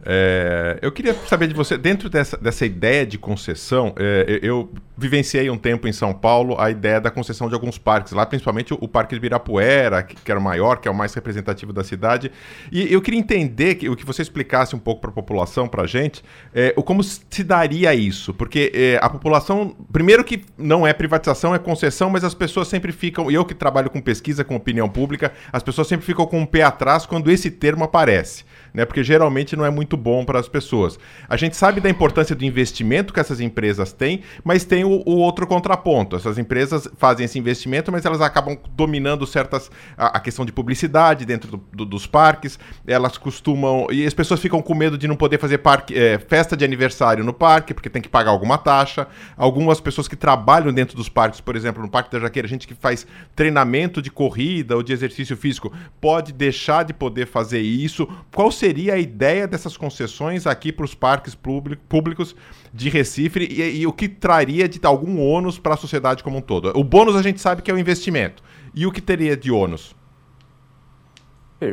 [0.05, 5.49] É, eu queria saber de você, dentro dessa, dessa ideia de concessão, é, eu vivenciei
[5.49, 8.77] um tempo em São Paulo a ideia da concessão de alguns parques, lá principalmente o,
[8.81, 11.83] o Parque de Ibirapuera, que, que, era o maior, que é o mais representativo da
[11.83, 12.31] cidade.
[12.71, 15.83] E eu queria entender que, o que você explicasse um pouco para a população, para
[15.83, 16.23] a gente,
[16.53, 21.59] é, como se daria isso, porque é, a população, primeiro que não é privatização, é
[21.59, 25.33] concessão, mas as pessoas sempre ficam, e eu que trabalho com pesquisa, com opinião pública,
[25.51, 28.45] as pessoas sempre ficam com o um pé atrás quando esse termo aparece
[28.77, 28.85] né?
[28.85, 30.99] Porque geralmente não é muito bom para as pessoas.
[31.27, 35.15] A gente sabe da importância do investimento que essas empresas têm, mas tem o, o
[35.15, 36.15] outro contraponto.
[36.15, 41.25] Essas empresas fazem esse investimento, mas elas acabam dominando certas a, a questão de publicidade
[41.25, 42.59] dentro do, do, dos parques.
[42.85, 46.55] Elas costumam e as pessoas ficam com medo de não poder fazer parque, é, festa
[46.55, 49.07] de aniversário no parque porque tem que pagar alguma taxa.
[49.35, 52.75] Algumas pessoas que trabalham dentro dos parques, por exemplo, no Parque da Jaqueira, gente que
[52.75, 58.07] faz treinamento de corrida ou de exercício físico, pode deixar de poder fazer isso.
[58.31, 62.35] Qual seria seria a ideia dessas concessões aqui para os parques públicos
[62.73, 66.41] de Recife e, e, o que traria de algum ônus para a sociedade como um
[66.41, 66.77] todo?
[66.77, 68.43] O bônus a gente sabe que é o investimento.
[68.75, 69.95] E o que teria de ônus?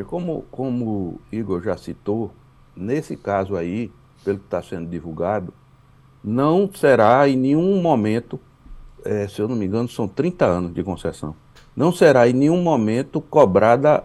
[0.07, 2.33] Como, como Igor já citou,
[2.77, 3.91] nesse caso aí,
[4.25, 5.53] pelo que está sendo divulgado,
[6.23, 8.39] não será em nenhum momento,
[9.05, 11.35] é, se eu não me engano, são 30 anos de concessão.
[11.75, 14.05] não será em nenhum momento cobrada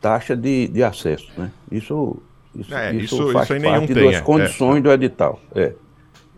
[0.00, 1.28] taxa de, de acesso.
[1.36, 1.50] Né?
[1.70, 2.22] Isso,
[2.60, 5.40] isso, É, isso, isso- faz isso parte nenhum tem, das é, condições do edital.
[5.54, 5.74] É.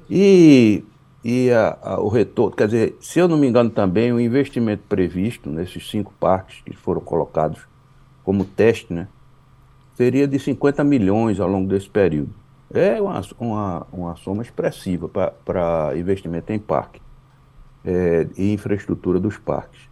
[0.09, 0.85] E,
[1.25, 4.83] e a- a- o retorno, quer dizer, se eu não me engano também, o investimento
[4.89, 7.61] previsto nesses cinco parques que foram colocados
[8.25, 9.09] como teste, né,
[9.95, 12.31] seria de 50 milhões ao longo desse período.
[12.73, 17.01] É uma, uma, uma soma expressiva para investimento em parque
[17.85, 19.89] é, e infraestrutura dos parques.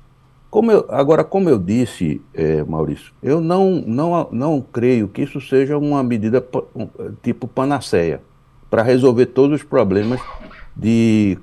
[0.51, 5.40] Como eu- agora, como eu disse, é, Maurício, eu não, não, não creio que isso
[5.40, 6.44] seja uma medida
[7.22, 8.22] tipo panaceia
[8.70, 10.20] para resolver todos os problemas
[10.74, 11.36] de,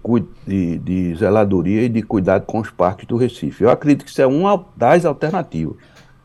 [0.48, 3.64] de, de zeladoria e de cuidado com os parques do Recife.
[3.64, 5.76] Eu acredito que isso é uma das alternativas.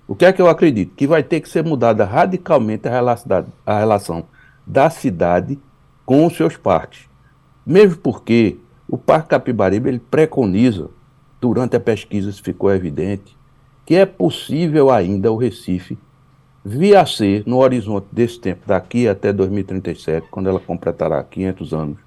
[0.09, 0.95] O que é que eu acredito?
[0.97, 4.25] Que vai ter que ser mudada radicalmente a relação, a relação
[4.67, 5.59] da cidade
[6.07, 7.09] com os seus parques.
[7.65, 8.57] Mesmo porque
[8.89, 10.89] o Parque Capibaribe ele preconiza,
[11.41, 13.37] durante a pesquisa ficou evidente,
[13.87, 15.99] que é possível ainda o Recife
[16.65, 21.99] vir a ser, no horizonte desse tempo, daqui até 2037, quando ela completará 500 anos,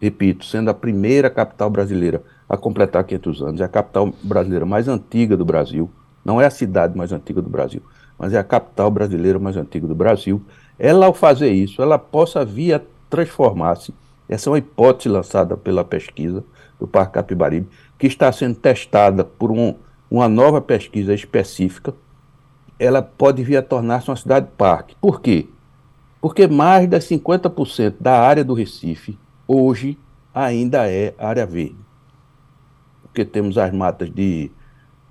[0.00, 4.88] repito, sendo a primeira capital brasileira a completar 500 anos, é a capital brasileira mais
[4.88, 5.90] antiga do Brasil,
[6.24, 7.82] não é a cidade mais antiga do Brasil,
[8.18, 10.42] mas é a capital brasileira mais antiga do Brasil.
[10.78, 13.94] Ela, ao fazer isso, ela possa vir a transformar-se.
[14.28, 16.44] Essa é uma hipótese lançada pela pesquisa
[16.78, 17.68] do Parque Capibaribe,
[17.98, 19.74] que está sendo testada por um-
[20.10, 21.92] uma nova pesquisa específica.
[22.78, 24.94] Ela pode vir a tornar-se uma cidade-parque.
[25.00, 25.48] Por quê?
[26.20, 29.98] Porque mais de 50% da área do Recife, hoje,
[30.34, 31.76] ainda é área verde.
[33.02, 34.50] Porque temos as matas de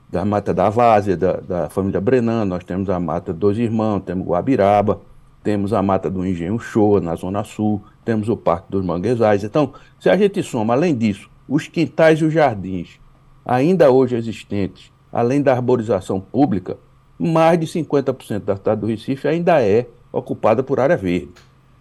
[0.10, 4.26] da mata da Várzea, da, da família Brenan, nós temos a mata dos Irmãos, temos
[4.26, 5.02] Guabiraba,
[5.44, 9.44] temos a mata do Engenho Shoa, na Zona Sul, temos o Parque dos Manguezais.
[9.44, 13.00] Então, se a gente soma, além disso, os quintais e os jardins,
[13.46, 16.78] ainda hoje existentes, além da arborização pública,
[17.18, 21.30] mais de 50% da cidade do Recife ainda é ocupada por área verde.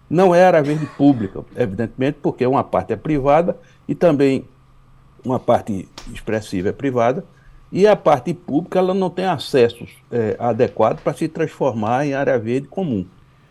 [0.08, 3.56] Não é área verde pública, evidentemente, porque uma parte é privada
[3.88, 4.44] e também
[5.24, 7.24] uma parte expressiva é privada,
[7.72, 12.38] e a parte pública ela não tem acessos é, adequados para se transformar em área
[12.38, 13.04] verde comum.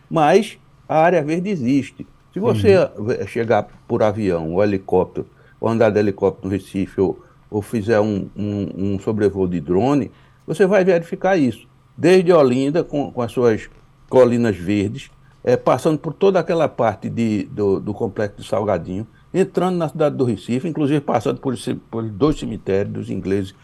[0.08, 0.58] Mas
[0.88, 2.06] a área verde existe.
[2.32, 5.26] Se você eh, chegar por avião ou helicóptero,
[5.60, 10.10] ou andar de helicóptero no Recife, ou, ou fizer um, um, um sobrevoo de drone,
[10.46, 11.66] você vai verificar isso.
[11.96, 13.68] Desde Olinda, com, com as suas
[14.08, 15.10] colinas verdes,
[15.42, 20.16] eh, passando por toda aquela parte de, do, do complexo de Salgadinho, entrando na cidade
[20.16, 21.54] do Recife, inclusive passando por,
[21.90, 23.54] por dois cemitérios dos ingleses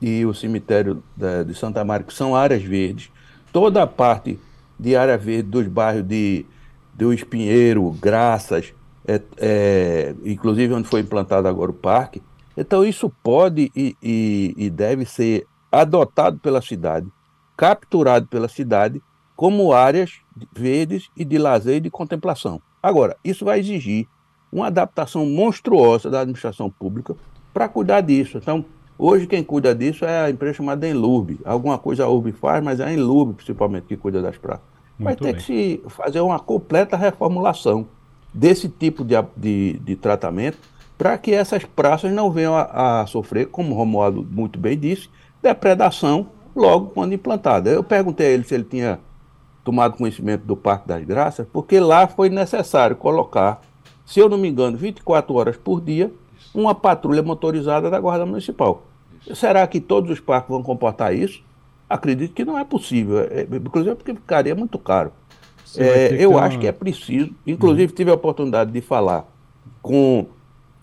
[0.00, 3.10] e o cemitério da- de Santa Maria, que são áreas verdes,
[3.52, 4.38] toda a parte
[4.78, 6.46] de área verde dos bairros de
[6.94, 8.74] do Espinheiro, Graças,
[9.16, 12.22] é, é, inclusive onde foi implantado agora o parque.
[12.56, 17.06] Então isso pode e, e- e deve ser adotado pela cidade,
[17.56, 19.02] capturado pela cidade
[19.36, 20.12] como áreas
[20.52, 22.60] verdes e de lazer e de contemplação.
[22.82, 24.06] Agora, isso vai exigir
[24.52, 27.14] uma adaptação monstruosa da administração pública
[27.54, 28.38] para cuidar disso.
[28.38, 28.64] Então,
[28.98, 31.38] hoje quem cuida disso é a empresa chamada Enlurb.
[31.44, 34.64] Alguma coisa a Urb faz, mas é a Enlurb principalmente que cuida das praças.
[34.98, 35.40] Vai Muito ter bem.
[35.40, 37.86] que se fazer uma completa reformulação
[38.32, 40.58] desse tipo de, de, de tratamento
[40.96, 45.08] para que essas praças não venham a, a sofrer, como o Romualdo muito bem disse,
[45.42, 47.70] depredação logo quando implantada.
[47.70, 49.00] Eu perguntei a ele se ele tinha
[49.64, 53.62] tomado conhecimento do Parque das Graças, porque lá foi necessário colocar,
[54.04, 56.12] se eu não me engano, 24 horas por dia,
[56.54, 58.82] uma patrulha motorizada da Guarda Municipal.
[59.34, 61.42] Será que todos os parques vão comportar isso?
[61.88, 65.12] Acredito que não é possível, é, inclusive porque ficaria muito caro.
[65.78, 69.26] É, eu ter acho uma- que é preciso, inclusive tive a oportunidade de falar
[69.82, 70.26] com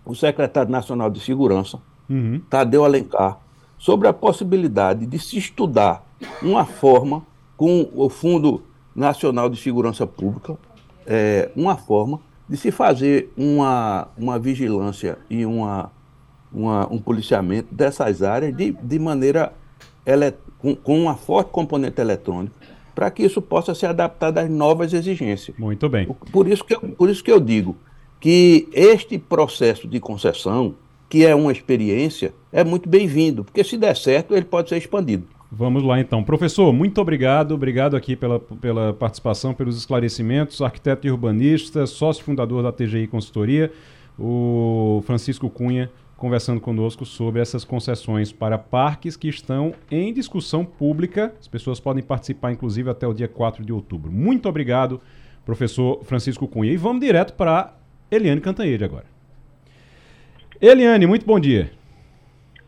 [0.05, 1.79] o secretário nacional de segurança,
[2.09, 2.41] Uhum.
[2.49, 3.37] Tadeu Alencar,
[3.77, 6.03] sobre a possibilidade de se estudar
[6.41, 7.21] uma forma,
[7.57, 8.63] com o Fundo
[8.95, 10.57] Nacional de Segurança Pública,
[11.05, 15.91] é, uma forma de se fazer uma, uma vigilância e uma,
[16.53, 19.51] uma- um policiamento dessas áreas de, de maneira
[20.05, 22.55] ele, com, com uma forte componente eletrônica,
[22.97, 25.55] para que isso possa ser adaptado às novas exigências.
[25.55, 26.07] Muito bem.
[26.31, 27.77] Por isso, que eu, por isso que eu digo
[28.19, 30.73] que este processo de concessão,
[31.07, 35.27] que é uma experiência, é muito bem-vindo, porque se der certo, ele pode ser expandido.
[35.51, 36.23] Vamos lá então.
[36.23, 37.51] Professor, muito obrigado.
[37.51, 40.59] Obrigado aqui pela, pela participação, pelos esclarecimentos.
[40.59, 43.71] Arquiteto e urbanista, sócio fundador da TGI Consultoria,
[44.17, 51.33] o Francisco Cunha, conversando conosco sobre essas concessões para parques que estão em discussão pública.
[51.39, 54.11] As pessoas podem participar, inclusive, até o dia 4 de outubro.
[54.11, 54.99] Muito obrigado,
[55.45, 56.71] professor Francisco Cunha.
[56.71, 57.75] E vamos direto para
[58.09, 59.05] Eliane Cantanhede agora.
[60.59, 61.71] Eliane, muito bom dia.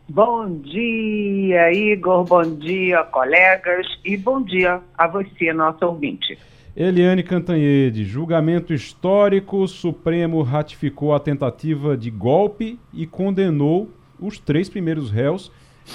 [0.08, 2.24] Bom dia, Igor.
[2.24, 3.86] Bom dia, colegas.
[4.04, 6.38] E bom dia a você, nosso ouvinte.
[6.76, 13.90] Eliane Cantanhede, julgamento histórico, o Supremo ratificou a tentativa de golpe e condenou
[14.20, 15.50] os três primeiros réus,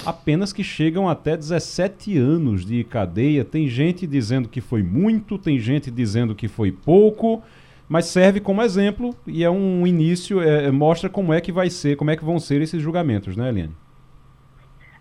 [0.06, 3.46] apenas que chegam até 17 anos de cadeia.
[3.46, 7.42] Tem gente dizendo que foi muito, tem gente dizendo que foi pouco,
[7.88, 11.96] mas serve como exemplo e é um início, é, mostra como é que vai ser,
[11.96, 13.74] como é que vão ser esses julgamentos, né, Eliane?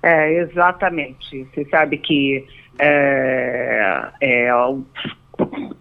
[0.01, 1.49] É, exatamente.
[1.53, 2.47] Você sabe que
[2.79, 4.51] é, é,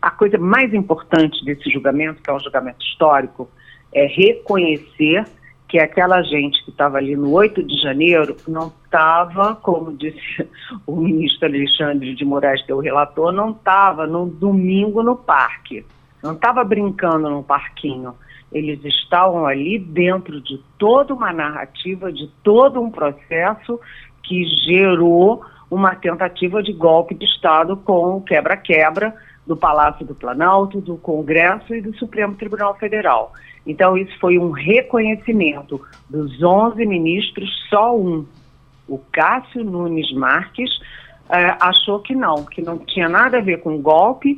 [0.01, 3.49] a coisa mais importante desse julgamento, que é um julgamento histórico,
[3.93, 5.24] é reconhecer
[5.68, 10.47] que aquela gente que estava ali no 8 de janeiro não estava, como disse
[10.86, 15.86] o ministro Alexandre de Moraes, que é o relator, não estava no domingo no parque,
[16.22, 18.14] não estava brincando no parquinho.
[18.51, 23.80] Eles estavam ali dentro de toda uma narrativa, de todo um processo
[24.22, 29.16] que gerou uma tentativa de golpe de Estado com quebra-quebra
[29.46, 33.34] do Palácio do Planalto, do Congresso e do Supremo Tribunal Federal.
[33.66, 38.26] Então, isso foi um reconhecimento dos 11 ministros, só um,
[38.88, 40.70] o Cássio Nunes Marques,
[41.30, 44.38] eh, achou que não, que não tinha nada a ver com golpe.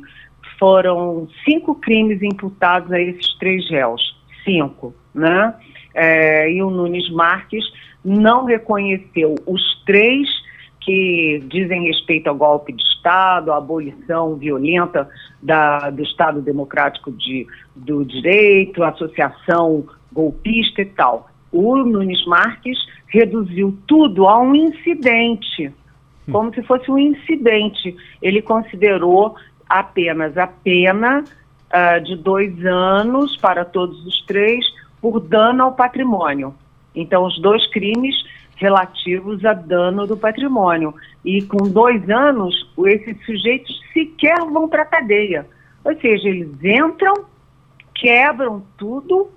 [0.58, 5.54] Foram cinco crimes imputados a esses três réus, cinco, né?
[5.94, 7.64] Eh, e o Nunes Marques
[8.04, 10.28] não reconheceu os três
[10.86, 15.08] que dizem respeito ao golpe de Estado, à abolição violenta
[15.42, 21.28] da, do Estado Democrático de, do Direito, associação golpista e tal.
[21.50, 22.78] O Nunes Marques
[23.08, 25.72] reduziu tudo a um incidente,
[26.30, 27.96] como se fosse um incidente.
[28.22, 29.34] Ele considerou
[29.68, 34.64] apenas a pena uh, de dois anos para todos os três
[35.00, 36.54] por dano ao patrimônio.
[36.94, 38.14] Então, os dois crimes
[38.56, 40.94] relativos a dano do patrimônio.
[41.24, 42.54] E com dois anos,
[42.86, 45.46] esses sujeitos sequer vão para a cadeia.
[45.84, 47.14] Ou seja, eles entram,
[47.94, 49.30] quebram tudo,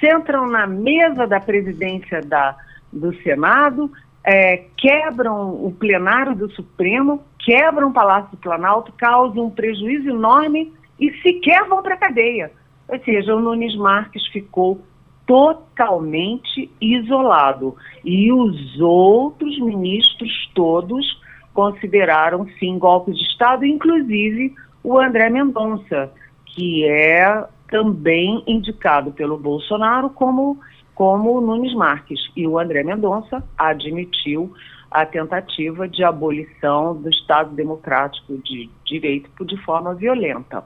[0.00, 2.56] sentam na mesa da presidência da,
[2.92, 3.90] do Senado,
[4.22, 10.72] é, quebram o plenário do Supremo, quebram o Palácio do Planalto, causam um prejuízo enorme
[10.98, 12.50] e sequer vão para a cadeia.
[12.88, 14.80] Ou seja, o Nunes Marques ficou
[15.26, 17.76] totalmente isolado.
[18.04, 21.20] E os outros ministros todos
[21.52, 26.12] consideraram sim golpe de Estado, inclusive o André Mendonça,
[26.46, 30.58] que é também indicado pelo Bolsonaro como,
[30.94, 32.20] como Nunes Marques.
[32.36, 34.52] E o André Mendonça admitiu
[34.90, 40.62] a tentativa de abolição do Estado Democrático de Direito de forma violenta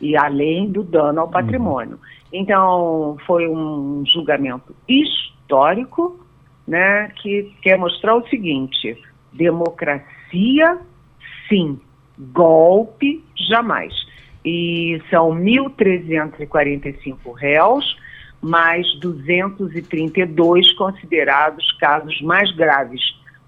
[0.00, 1.32] e além do dano ao uhum.
[1.32, 1.92] patrimônio.
[1.92, 2.19] Uhum.
[2.32, 6.24] Então, foi um julgamento histórico,
[6.66, 8.96] né, que quer mostrar o seguinte:
[9.32, 10.78] democracia,
[11.48, 11.80] sim,
[12.18, 13.92] golpe, jamais.
[14.44, 17.98] E são 1.345 réus,
[18.40, 23.02] mais 232 considerados casos mais graves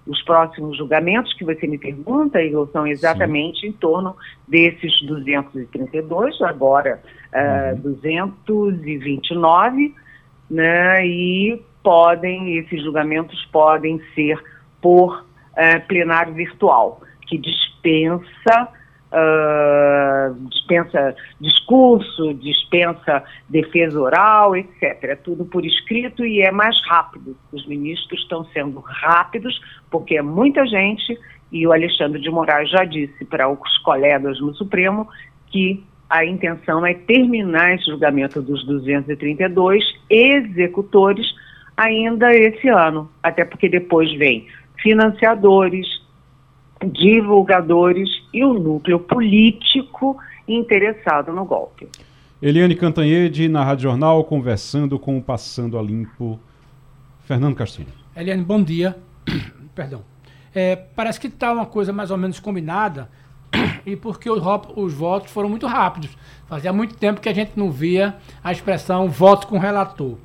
[0.05, 3.67] os próximos julgamentos que você me pergunta, Igor, são exatamente Sim.
[3.67, 4.15] em torno
[4.47, 7.01] desses 232, agora
[7.33, 7.93] uh, uhum.
[7.93, 9.95] 229,
[10.49, 14.37] né, e podem, esses julgamentos podem ser
[14.81, 15.25] por uh,
[15.87, 18.69] plenário virtual, que dispensa
[19.13, 25.03] uh, dispensa discurso, dispensa defesa oral, etc.
[25.03, 27.37] É tudo por escrito e é mais rápido.
[27.51, 29.59] Os ministros estão sendo rápidos,
[29.89, 31.17] porque é muita gente,
[31.51, 35.07] e o Alexandre de Moraes já disse para os colegas no Supremo
[35.47, 35.83] que
[36.13, 41.25] a intenção é terminar esse julgamento dos 232 executores
[41.75, 44.45] ainda esse ano, até porque depois vem
[44.79, 45.87] financiadores,
[46.85, 50.15] divulgadores e o núcleo político
[50.47, 51.89] interessado no golpe.
[52.39, 56.39] Eliane Cantanhede, na Rádio Jornal, conversando com o Passando a Limpo.
[57.21, 57.91] Fernando Castilho.
[58.15, 58.95] Eliane, bom dia.
[59.73, 60.03] Perdão.
[60.53, 63.09] É, parece que está uma coisa mais ou menos combinada
[63.85, 64.41] e porque os,
[64.75, 66.17] os, votos foram muito rápidos.
[66.47, 70.17] Fazia muito tempo que a gente não via a expressão voto com relator.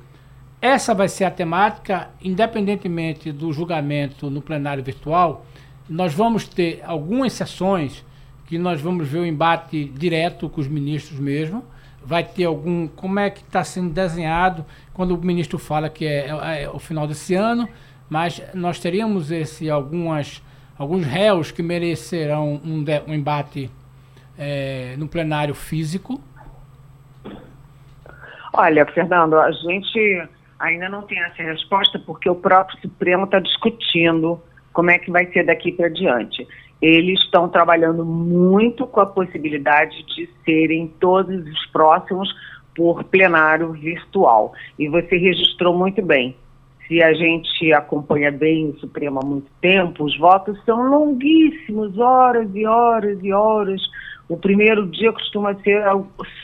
[0.61, 5.45] Essa vai ser a temática, independentemente do julgamento no plenário virtual,
[5.89, 8.05] nós vamos ter algumas sessões
[8.45, 11.63] que nós vamos ver o embate direto com os ministros mesmo.
[12.03, 12.87] Vai ter algum.
[12.87, 16.79] Como é que está sendo desenhado quando o ministro fala que é, é, é, o
[16.79, 17.69] final desse ano,
[18.09, 20.41] mas nós teríamos esse, algumas,
[20.79, 23.69] alguns réus que merecerão um, de, um embate
[24.37, 26.21] é, no plenário físico.
[28.53, 30.27] Olha, Fernando, a gente
[30.57, 35.25] ainda não tem essa resposta porque o próprio Supremo está discutindo como é que vai
[35.27, 36.47] ser daqui para diante.
[36.81, 42.33] Eles estão trabalhando muito com a possibilidade de serem todos os próximos
[42.73, 44.53] por plenário virtual.
[44.77, 46.35] E você registrou muito bem.
[46.89, 52.49] Se a gente acompanha bem o Supremo há muito tempo, os votos são longuíssimos, horas
[52.55, 53.79] e horas e horas.
[54.27, 55.83] O primeiro dia costuma ser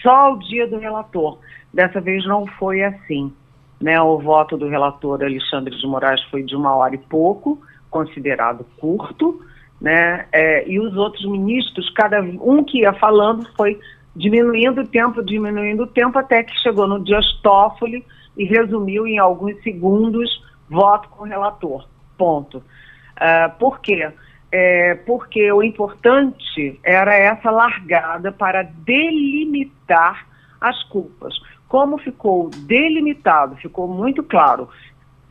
[0.04, 1.40] só o dia do relator.
[1.74, 3.34] Dessa vez não foi assim.
[3.82, 4.00] Né?
[4.00, 9.42] O voto do relator Alexandre de Moraes foi de uma hora e pouco, considerado curto,
[9.82, 10.28] né?
[10.32, 13.80] É, e os outros ministros, cada um que ia falando foi
[14.16, 18.06] diminuindo o tempo, diminuindo o tempo, até que chegou no Dias Toffoli
[18.38, 20.30] e resumiu em alguns segundos
[20.70, 21.88] voto com o relator.
[22.18, 22.58] Ponto.
[22.58, 24.12] Uh, por quê?
[24.52, 30.26] É, porque o importante era essa largada para delimitar
[30.62, 31.36] as culpas.
[31.68, 34.70] Como ficou delimitado, ficou muito claro,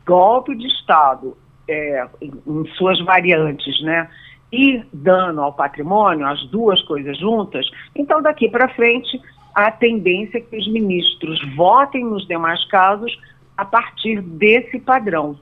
[0.04, 1.36] golpe de Estado
[1.68, 4.10] é, em, suas variantes, né?
[4.52, 9.20] E dano ao patrimônio, as duas coisas juntas, então daqui para frente
[9.54, 13.16] a tendência é que os ministros votem nos demais casos
[13.56, 15.38] a partir desse padrão.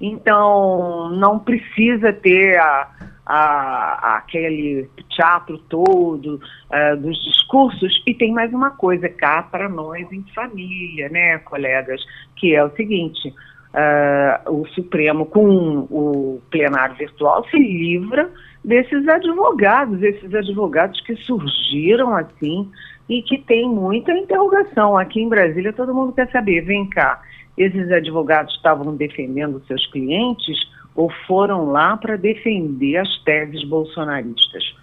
[0.00, 2.88] Então, não precisa ter a,
[3.24, 8.02] a, aquele teatro todo uh, dos discursos.
[8.04, 12.00] E tem mais uma coisa cá para nós em família, né, colegas,
[12.34, 18.28] que é o seguinte: uh, o Supremo, com o plenário virtual, se livra
[18.64, 22.68] desses advogados, esses advogados que surgiram assim
[23.08, 24.96] e que tem muita interrogação.
[24.96, 27.20] Aqui em Brasília, todo mundo quer saber: vem cá,
[27.56, 30.58] esses advogados estavam defendendo seus clientes
[30.94, 34.74] ou foram lá para defender as teses bolsonaristas?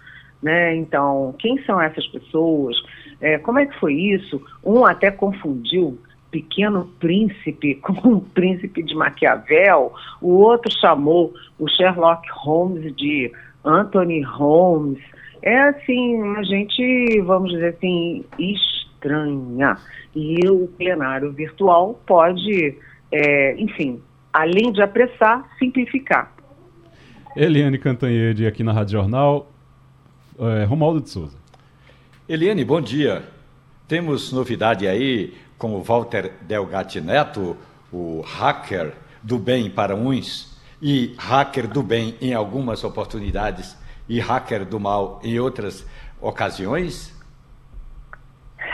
[0.42, 0.74] Né?
[0.76, 2.76] Então, quem são essas pessoas?
[3.20, 4.42] É, como é que foi isso?
[4.64, 5.98] Um até confundiu
[6.30, 13.30] Pequeno Príncipe com o Príncipe de Maquiavel, o outro chamou o Sherlock Holmes de
[13.64, 14.98] Anthony Holmes.
[15.42, 19.78] É assim, a gente, vamos dizer assim, estranha.
[20.14, 22.76] E o plenário virtual pode,
[23.10, 24.00] é, enfim,
[24.32, 26.32] além de apressar, simplificar.
[27.36, 29.50] Eliane Cantanhede aqui na Rádio Jornal.
[30.38, 31.38] É, Romualdo de Souza.
[32.28, 33.22] Eliane, bom dia.
[33.88, 37.56] Temos novidade aí com o Walter Delgatti Neto,
[37.92, 43.76] o hacker do bem para uns e hacker do bem em algumas oportunidades
[44.10, 45.86] e hacker do mal em outras
[46.20, 47.16] ocasiões?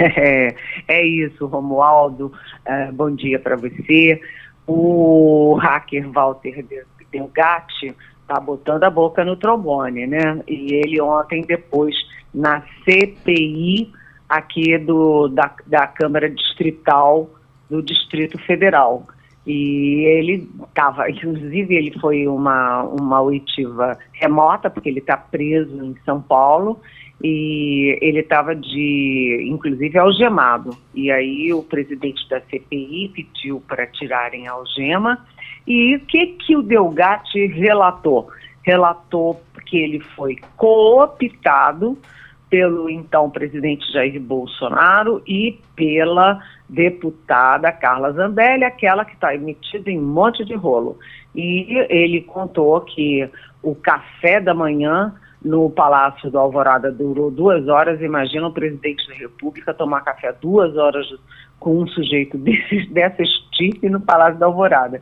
[0.00, 0.56] É,
[0.88, 2.32] é isso, Romualdo.
[2.66, 4.18] Uh, bom dia para você.
[4.66, 6.64] O hacker Walter
[7.12, 10.42] Delgatti está botando a boca no trombone, né?
[10.48, 11.94] E ele ontem, depois,
[12.32, 13.92] na CPI
[14.26, 17.28] aqui do, da, da Câmara Distrital
[17.68, 19.06] do Distrito Federal.
[19.46, 25.94] E ele estava, inclusive, ele foi uma, uma oitiva remota, porque ele está preso em
[26.04, 26.80] São Paulo,
[27.22, 30.76] e ele estava de, inclusive, algemado.
[30.94, 35.24] E aí o presidente da CPI pediu para tirarem a algema.
[35.66, 38.28] E o que, que o Delgatti relatou?
[38.62, 41.98] Relatou que ele foi cooptado
[42.48, 49.98] pelo então presidente Jair Bolsonaro e pela deputada Carla Zambelli, aquela que está emitida em
[49.98, 50.98] um monte de rolo.
[51.34, 53.28] E ele contou que
[53.62, 55.14] o café da manhã
[55.44, 58.00] no Palácio do Alvorada durou duas horas.
[58.00, 61.06] Imagina o presidente da República tomar café duas horas
[61.60, 65.00] com um sujeito desse, dessa estipe no Palácio da Alvorada.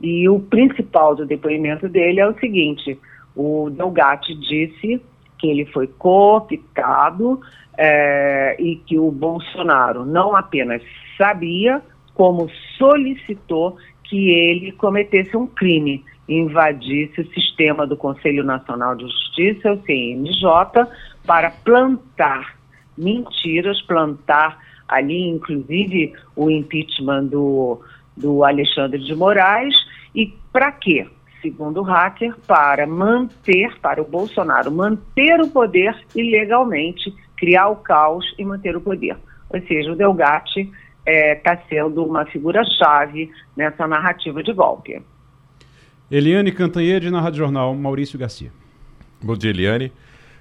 [0.00, 2.98] E o principal do depoimento dele é o seguinte:
[3.34, 5.00] o Delgatti disse
[5.38, 7.40] que ele foi cooptado
[7.76, 10.82] é, e que o Bolsonaro não apenas
[11.16, 11.82] sabia,
[12.14, 19.72] como solicitou que ele cometesse um crime, invadisse o sistema do Conselho Nacional de Justiça,
[19.72, 20.86] o CNJ,
[21.26, 22.56] para plantar
[22.96, 24.58] mentiras, plantar
[24.88, 27.80] ali, inclusive, o impeachment do,
[28.16, 29.74] do Alexandre de Moraes.
[30.14, 31.06] E para quê?
[31.46, 38.34] Segundo o hacker, para manter, para o Bolsonaro manter o poder ilegalmente, criar o caos
[38.36, 39.16] e manter o poder.
[39.48, 40.72] Ou seja, o Delgatti está
[41.06, 45.00] é, tá sendo uma figura-chave nessa narrativa de golpe.
[46.10, 48.50] Eliane Cantanhede, na Rádio Jornal, Maurício Garcia.
[49.22, 49.92] Bom dia, Eliane.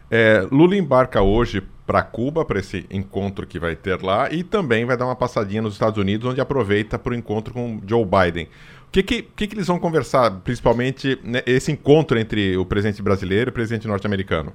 [0.10, 4.86] É, Lula embarca hoje para Cuba, para esse encontro que vai ter lá, e também
[4.86, 8.48] vai dar uma passadinha nos Estados Unidos, onde aproveita para o encontro com Joe Biden
[8.96, 13.50] que, que, que, que eles vão conversar, principalmente né, esse encontro entre o presidente brasileiro
[13.50, 14.54] e o presidente norte-americano?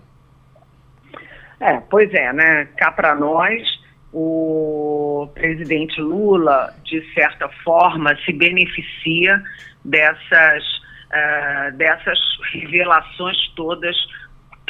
[1.58, 2.68] É, pois é, né?
[2.76, 3.62] Cá para nós,
[4.12, 9.42] o presidente Lula, de certa forma, se beneficia
[9.84, 10.64] dessas,
[11.10, 12.18] uh, dessas
[12.52, 13.94] revelações todas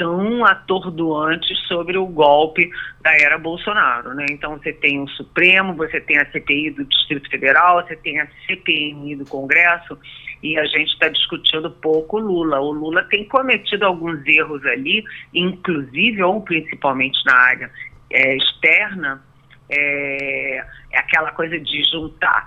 [0.01, 2.71] tão atordoantes sobre o golpe
[3.03, 4.15] da era Bolsonaro.
[4.15, 4.25] Né?
[4.31, 8.27] Então, você tem o Supremo, você tem a CPI do Distrito Federal, você tem a
[8.47, 9.99] CPMI do Congresso,
[10.43, 12.59] e a gente está discutindo pouco o Lula.
[12.61, 17.71] O Lula tem cometido alguns erros ali, inclusive ou principalmente na área
[18.11, 19.23] é, externa,
[19.69, 22.47] é, é aquela coisa de juntar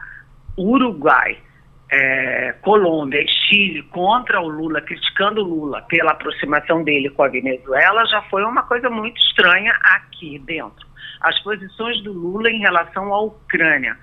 [0.58, 1.38] Uruguai,
[1.94, 7.28] é, Colômbia e Chile contra o Lula, criticando o Lula pela aproximação dele com a
[7.28, 10.88] Venezuela, já foi uma coisa muito estranha aqui dentro.
[11.22, 13.96] As posições do Lula em relação à Ucrânia,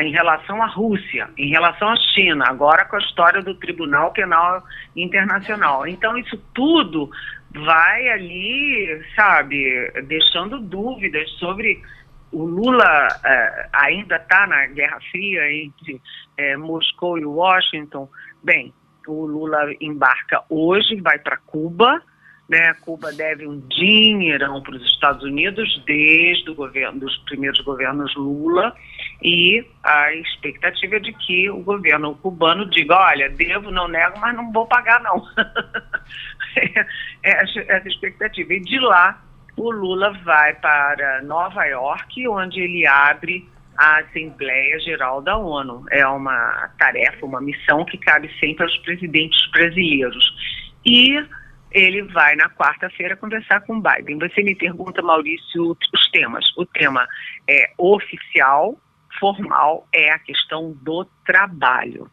[0.00, 4.62] em relação à Rússia, em relação à China, agora com a história do Tribunal Penal
[4.94, 5.86] Internacional.
[5.86, 7.10] Então, isso tudo
[7.52, 11.82] vai ali, sabe, deixando dúvidas sobre
[12.32, 18.08] o Lula uh, ainda está na Guerra Fria entre uh, Moscou e Washington.
[18.42, 18.72] Bem,
[19.06, 22.02] o Lula embarca hoje, vai para Cuba.
[22.48, 22.74] Né?
[22.80, 28.74] Cuba deve um dinheirão para os Estados Unidos desde o governo, dos primeiros governos Lula
[29.22, 34.34] e a expectativa é de que o governo cubano diga, olha, devo, não nego, mas
[34.34, 35.22] não vou pagar não.
[36.56, 36.86] é
[37.22, 38.54] essa, essa expectativa.
[38.54, 39.22] E de lá
[39.60, 43.46] o Lula vai para Nova York, onde ele abre
[43.76, 45.84] a Assembleia Geral da ONU.
[45.90, 50.24] É uma tarefa, uma missão que cabe sempre aos presidentes brasileiros.
[50.84, 51.14] E
[51.70, 54.18] ele vai na quarta-feira conversar com Biden.
[54.18, 56.44] Você me pergunta, Maurício, os temas.
[56.56, 57.06] O tema
[57.46, 58.80] é oficial,
[59.18, 62.10] formal, é a questão do trabalho.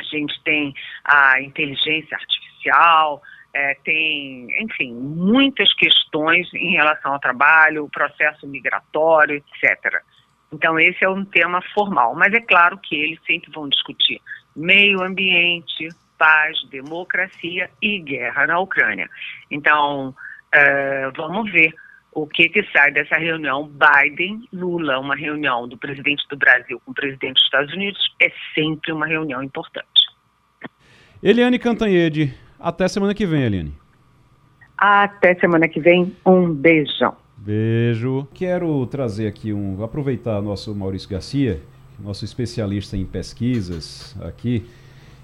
[0.00, 3.22] A gente tem a inteligência artificial,
[3.54, 10.02] é, tem, enfim, muitas questões em relação ao trabalho, o processo migratório, etc.
[10.52, 14.20] Então, esse é um tema formal, mas é claro que eles sempre vão discutir
[14.56, 15.88] meio ambiente,
[16.18, 19.08] paz, democracia e guerra na Ucrânia.
[19.50, 20.14] Então,
[20.52, 21.74] é, vamos ver
[22.12, 26.94] o que, que sai dessa reunião Biden-Lula, uma reunião do presidente do Brasil com o
[26.94, 29.88] presidente dos Estados Unidos, é sempre uma reunião importante.
[31.20, 32.32] Eliane Cantanhede,
[32.68, 33.74] até semana que vem, Eliane.
[34.76, 36.14] Até semana que vem.
[36.26, 37.14] Um beijão.
[37.36, 38.26] Beijo.
[38.32, 39.84] Quero trazer aqui um.
[39.84, 41.60] Aproveitar nosso Maurício Garcia,
[41.98, 44.66] nosso especialista em pesquisas aqui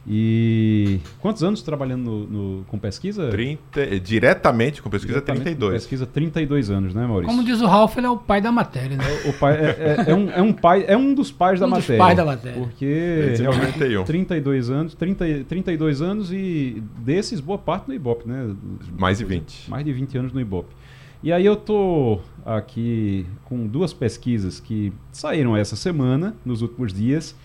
[0.07, 3.29] e quantos anos trabalhando no, no, com pesquisa?
[3.29, 5.71] 30, diretamente com pesquisa, diretamente 32.
[5.71, 7.35] Com pesquisa, 32 anos, né, Maurício?
[7.35, 9.05] Como diz o Ralph, ele é o pai da matéria, né?
[9.05, 11.61] É, o pai, é, é, é, um, é, um, pai, é um dos pais um
[11.61, 11.99] da dos matéria.
[11.99, 12.59] pais da matéria.
[12.59, 14.35] Porque realmente 30,
[14.73, 18.55] anos, 30, 32 anos e desses, boa parte no Ibope, né?
[18.99, 19.71] Mais de 20.
[19.71, 20.75] Mais de 20 anos no Ibope.
[21.23, 27.37] E aí eu tô aqui com duas pesquisas que saíram essa semana, nos últimos dias,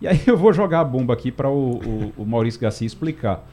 [0.00, 3.46] e aí eu vou jogar a bomba aqui para o, o, o, Maurício Garcia explicar.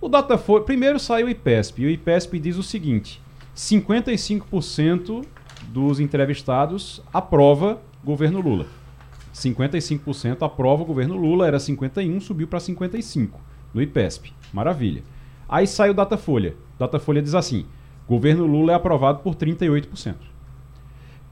[0.00, 3.20] O Datafolha, primeiro sai o IPESP, e o IPESP diz o seguinte:
[3.54, 5.24] 55%
[5.68, 8.66] dos entrevistados aprova governo Lula.
[9.34, 13.40] 55% aprova o governo Lula, era 51, subiu para 55
[13.72, 14.32] no IPESP.
[14.52, 15.02] Maravilha.
[15.48, 16.54] Aí sai o Datafolha.
[16.78, 17.66] Datafolha diz assim:
[18.08, 20.29] governo Lula é aprovado por 38%.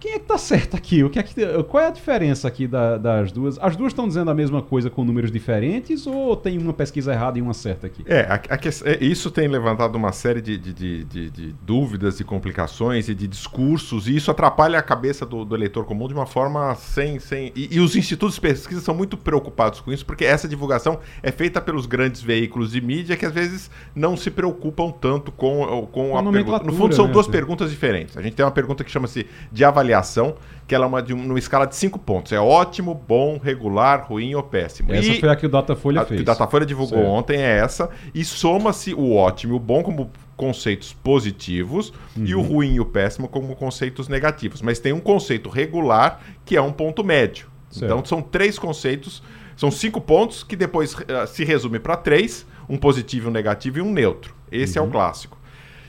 [0.01, 1.03] Quem é que tá certo aqui?
[1.03, 1.35] O que é que,
[1.65, 3.59] qual é a diferença aqui da, das duas?
[3.59, 7.37] As duas estão dizendo a mesma coisa com números diferentes ou tem uma pesquisa errada
[7.37, 8.05] e uma certa aqui?
[8.07, 12.25] É, a, a, é, isso tem levantado uma série de, de, de, de, dúvidas e
[12.25, 16.27] complicações e de discursos, e isso atrapalha a cabeça do, do eleitor comum de uma
[16.27, 17.19] forma sem.
[17.19, 21.01] sem e, e, os institutos de pesquisa são muito preocupados com isso, porque essa divulgação
[21.25, 25.89] é feita pelos grandes veículos de mídia que às vezes não se preocupam tanto com,
[25.91, 26.65] com, a, a pergunta.
[26.65, 28.17] No fundo, são né, duas perguntas diferentes.
[28.17, 30.37] A gente tem uma pergunta que chama-se de avaliação avaliação,
[30.67, 32.33] que ela é uma, de uma escala de cinco pontos.
[32.33, 34.93] É ótimo, bom, regular, ruim ou péssimo.
[34.93, 36.19] Essa e foi a que o Datafolha a, fez.
[36.19, 37.11] Que o Datafolha divulgou certo.
[37.11, 37.89] ontem é essa.
[38.15, 42.25] E soma-se o ótimo e o bom como conceitos positivos uhum.
[42.25, 42.47] e o uhum.
[42.47, 44.61] ruim e o péssimo como conceitos negativos.
[44.61, 47.49] Mas tem um conceito regular que é um ponto médio.
[47.71, 47.85] Certo.
[47.85, 49.23] Então são três conceitos,
[49.57, 53.83] são cinco pontos que depois uh, se resume para três, um positivo, um negativo e
[53.83, 54.35] um neutro.
[54.51, 54.85] Esse uhum.
[54.85, 54.93] é o uhum.
[54.93, 55.38] clássico.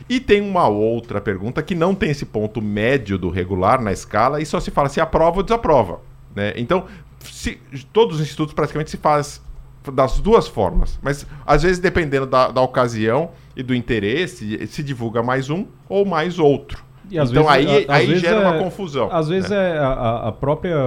[0.09, 4.41] E tem uma outra pergunta que não tem esse ponto médio do regular na escala
[4.41, 6.01] e só se fala se aprova ou desaprova.
[6.35, 6.53] Né?
[6.55, 6.87] Então,
[7.21, 7.59] se,
[7.93, 9.39] todos os institutos praticamente se faz
[9.93, 15.21] das duas formas, mas às vezes dependendo da, da ocasião e do interesse, se divulga
[15.21, 16.83] mais um ou mais outro.
[17.11, 19.09] Então vezes, aí, a, aí gera é, uma confusão.
[19.11, 19.75] Às vezes né?
[19.75, 20.77] é a, a, própria.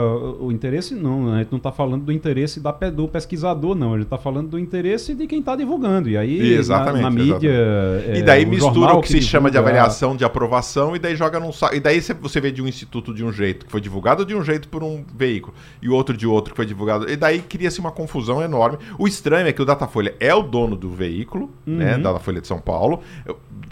[0.41, 1.35] O interesse não, né?
[1.35, 3.95] A gente não está falando do interesse da, do pesquisador, não.
[3.95, 6.09] A gente está falando do interesse de quem está divulgando.
[6.09, 7.51] E aí, exatamente, na, na mídia.
[7.51, 9.61] É, e daí mistura o que, que se divulga, chama de é.
[9.61, 13.25] avaliação de aprovação e daí joga num E daí você vê de um instituto de
[13.25, 16.53] um jeito, que foi divulgado de um jeito por um veículo, e outro de outro
[16.53, 17.11] que foi divulgado.
[17.11, 18.79] E daí cria-se uma confusão enorme.
[18.99, 21.77] O estranho é que o Datafolha é o dono do veículo, uhum.
[21.77, 21.99] né?
[21.99, 23.01] Da Folha de São Paulo.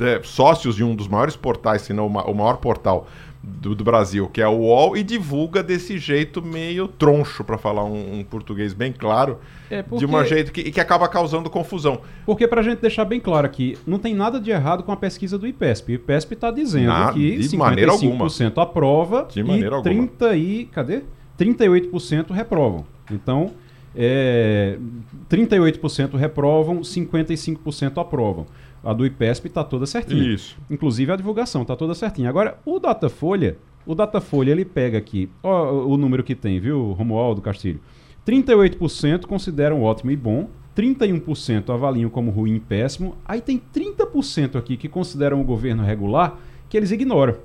[0.01, 3.07] É, sócios de um dos maiores portais, se não o maior portal
[3.43, 7.85] do, do, Brasil, que é o UOL, e divulga desse jeito meio troncho, para falar
[7.85, 9.39] um, um, português bem claro,
[9.71, 10.05] é porque...
[10.05, 12.03] de um jeito que, que acaba causando confusão.
[12.27, 14.97] Porque, para a gente deixar bem claro aqui, não tem nada de errado com a
[14.97, 15.93] pesquisa do IPESP.
[15.93, 20.37] O IPESP está dizendo nada, que de 55% aprova de maneira e 30 alguma.
[20.37, 21.03] e cadê?
[21.39, 22.85] 38% reprovam.
[23.11, 23.53] Então,
[23.97, 24.77] é,
[25.29, 28.47] 38% reprovam, 55% aprovam.
[28.83, 30.35] A do IPESP está toda certinha.
[30.35, 30.57] Isso.
[30.71, 32.29] Inclusive a divulgação está toda certinha.
[32.29, 37.43] Agora, o Datafolha, o Datafolha ele pega aqui, ó, o número que tem, viu, Romualdo
[37.43, 37.81] Castilho?
[38.27, 44.77] 38% consideram ótimo e bom, 31% avaliam como ruim e péssimo, aí tem 30% aqui
[44.77, 47.37] que consideram o governo regular, que eles ignoram.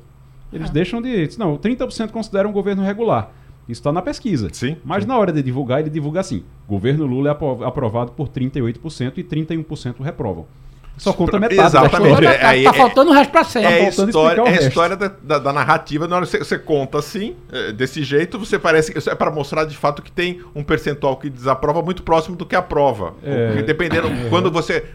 [0.54, 0.74] Eles ah.
[0.74, 1.30] deixam de.
[1.38, 3.32] Não, 30% consideram o governo regular.
[3.68, 4.50] Isso está na pesquisa.
[4.54, 4.78] Sim.
[4.86, 5.10] Mas sim.
[5.10, 10.02] na hora de divulgar, ele divulga assim: governo Lula é aprovado por 38% e 31%
[10.02, 10.46] reprovam.
[10.98, 12.22] Só conta metade Exatamente.
[12.22, 13.74] Da é, tá faltando o resto para sempre.
[13.74, 16.08] É, tá história, é a história da, da, da, narrativa.
[16.08, 17.36] Na hora que você, você conta assim,
[17.76, 21.30] desse jeito, você parece que é para mostrar de fato que tem um percentual que
[21.30, 23.14] desaprova muito próximo do que aprova.
[23.24, 23.62] É.
[23.64, 24.30] Dependendo, é.
[24.30, 24.86] quando você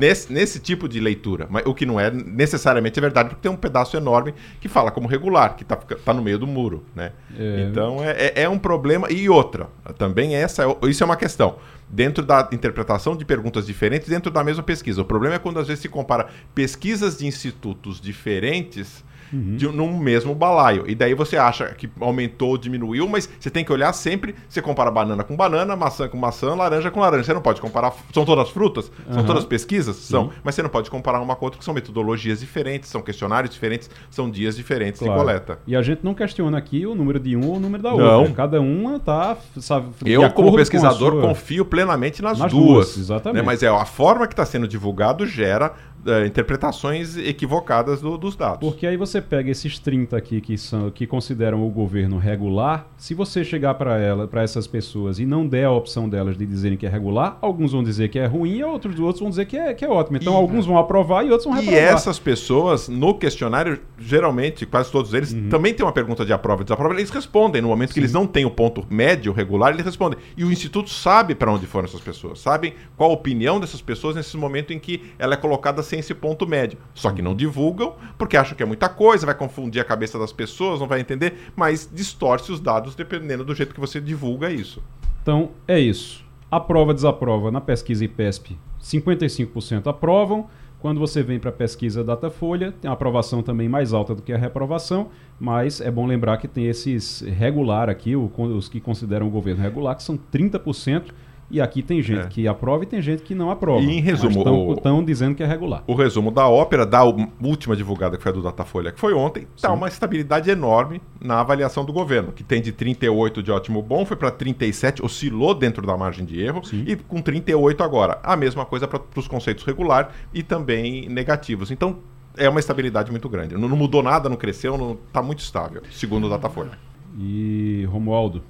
[0.00, 1.46] nesse, nesse tipo de leitura.
[1.50, 4.90] Mas, o que não é necessariamente é verdade, porque tem um pedaço enorme que fala
[4.90, 6.84] como regular, que está tá no meio do muro.
[6.94, 7.12] Né?
[7.38, 7.68] É.
[7.68, 9.10] Então é, é, é, um problema.
[9.10, 11.56] E outra, também essa, isso é uma questão.
[11.90, 15.02] Dentro da interpretação de perguntas diferentes, dentro da mesma pesquisa.
[15.02, 19.56] O problema é quando às vezes se compara pesquisas de institutos diferentes uhum.
[19.56, 20.84] de, num mesmo balaio.
[20.88, 24.34] E daí você acha que aumentou, diminuiu, mas você tem que olhar sempre.
[24.48, 27.24] Você compara banana com banana, maçã com maçã, laranja com laranja.
[27.24, 27.92] Você não pode comparar.
[28.12, 28.90] São todas frutas?
[29.06, 29.14] Uhum.
[29.14, 29.96] São todas pesquisas?
[29.96, 30.12] Sim.
[30.12, 30.30] São.
[30.42, 33.90] Mas você não pode comparar uma com outra, que são metodologias diferentes, são questionários diferentes,
[34.10, 35.14] são dias diferentes claro.
[35.14, 35.58] de coleta.
[35.66, 38.06] E a gente não questiona aqui o número de um ou o número da outra.
[38.06, 38.32] Não.
[38.32, 39.36] Cada uma tá.
[39.58, 41.79] Sabe, Eu, como pesquisador, confio plenamente
[42.22, 42.64] nas, nas duas.
[42.64, 43.40] duas exatamente.
[43.40, 43.46] Né?
[43.46, 45.72] Mas é a forma que está sendo divulgado gera
[46.06, 48.60] uh, interpretações equivocadas do, dos dados.
[48.60, 53.14] Porque aí você pega esses 30 aqui que, são, que consideram o governo regular, se
[53.14, 56.76] você chegar para ela, para essas pessoas e não der a opção delas de dizerem
[56.76, 59.56] que é regular, alguns vão dizer que é ruim e outros, outros vão dizer que
[59.56, 60.16] é, que é ótimo.
[60.16, 61.80] Então e, alguns vão aprovar e outros vão reprovar.
[61.80, 65.48] E essas pessoas, no questionário, geralmente, quase todos eles, uhum.
[65.48, 67.62] também tem uma pergunta de aprova e desaprova, eles respondem.
[67.62, 67.94] No momento Sim.
[67.94, 70.18] que eles não têm o ponto médio regular, eles respondem.
[70.36, 74.16] E o Instituto sabe para onde foram essas pessoas, sabem qual a opinião dessas pessoas
[74.16, 76.78] nesse momento em que ela é colocada sem esse ponto médio.
[76.94, 80.32] Só que não divulgam, porque acham que é muita coisa, vai confundir a cabeça das
[80.32, 84.82] pessoas, não vai entender, mas distorce os dados dependendo do jeito que você divulga isso.
[85.20, 86.24] Então, é isso.
[86.50, 90.48] Aprova, desaprova na pesquisa IPESP, 55% aprovam.
[90.78, 94.32] Quando você vem para a pesquisa Datafolha, tem uma aprovação também mais alta do que
[94.32, 99.30] a reprovação, mas é bom lembrar que tem esses regular aqui, os que consideram o
[99.30, 101.12] governo regular, que são 30%.
[101.50, 102.28] E aqui tem gente é.
[102.28, 103.82] que aprova e tem gente que não aprova.
[103.82, 105.82] E em resumo, estão dizendo que é regular.
[105.86, 109.48] O resumo da ópera, da última divulgada, que foi a do Datafolha, que foi ontem,
[109.56, 114.06] está uma estabilidade enorme na avaliação do governo, que tem de 38 de ótimo bom,
[114.06, 116.84] foi para 37, oscilou dentro da margem de erro, Sim.
[116.86, 118.20] e com 38 agora.
[118.22, 121.72] A mesma coisa para os conceitos regular e também negativos.
[121.72, 121.98] Então,
[122.36, 123.56] é uma estabilidade muito grande.
[123.56, 126.78] Não, não mudou nada, não cresceu, está muito estável, segundo o Datafolha.
[127.18, 128.42] E, Romualdo,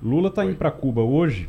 [0.00, 1.48] Lula está indo para Cuba hoje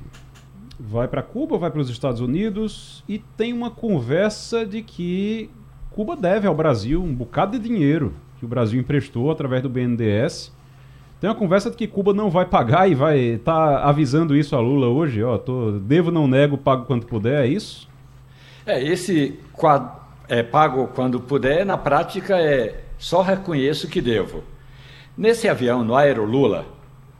[0.80, 5.49] vai para Cuba, vai para os Estados Unidos e tem uma conversa de que
[5.91, 10.53] Cuba deve ao Brasil um bocado de dinheiro que o Brasil emprestou através do BNDES.
[11.19, 14.55] Tem uma conversa de que Cuba não vai pagar e vai estar tá avisando isso
[14.55, 17.89] a Lula hoje, ó, tô, devo não nego, pago quanto puder, é isso?
[18.65, 19.38] É, esse
[20.30, 24.43] é pago quando puder, na prática é só reconheço que devo.
[25.17, 26.65] Nesse avião, no Aero Lula,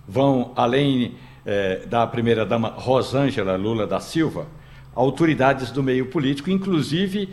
[0.08, 1.16] vão além
[1.50, 4.46] é, da primeira-dama Rosângela Lula da Silva,
[4.94, 7.28] autoridades do meio político, inclusive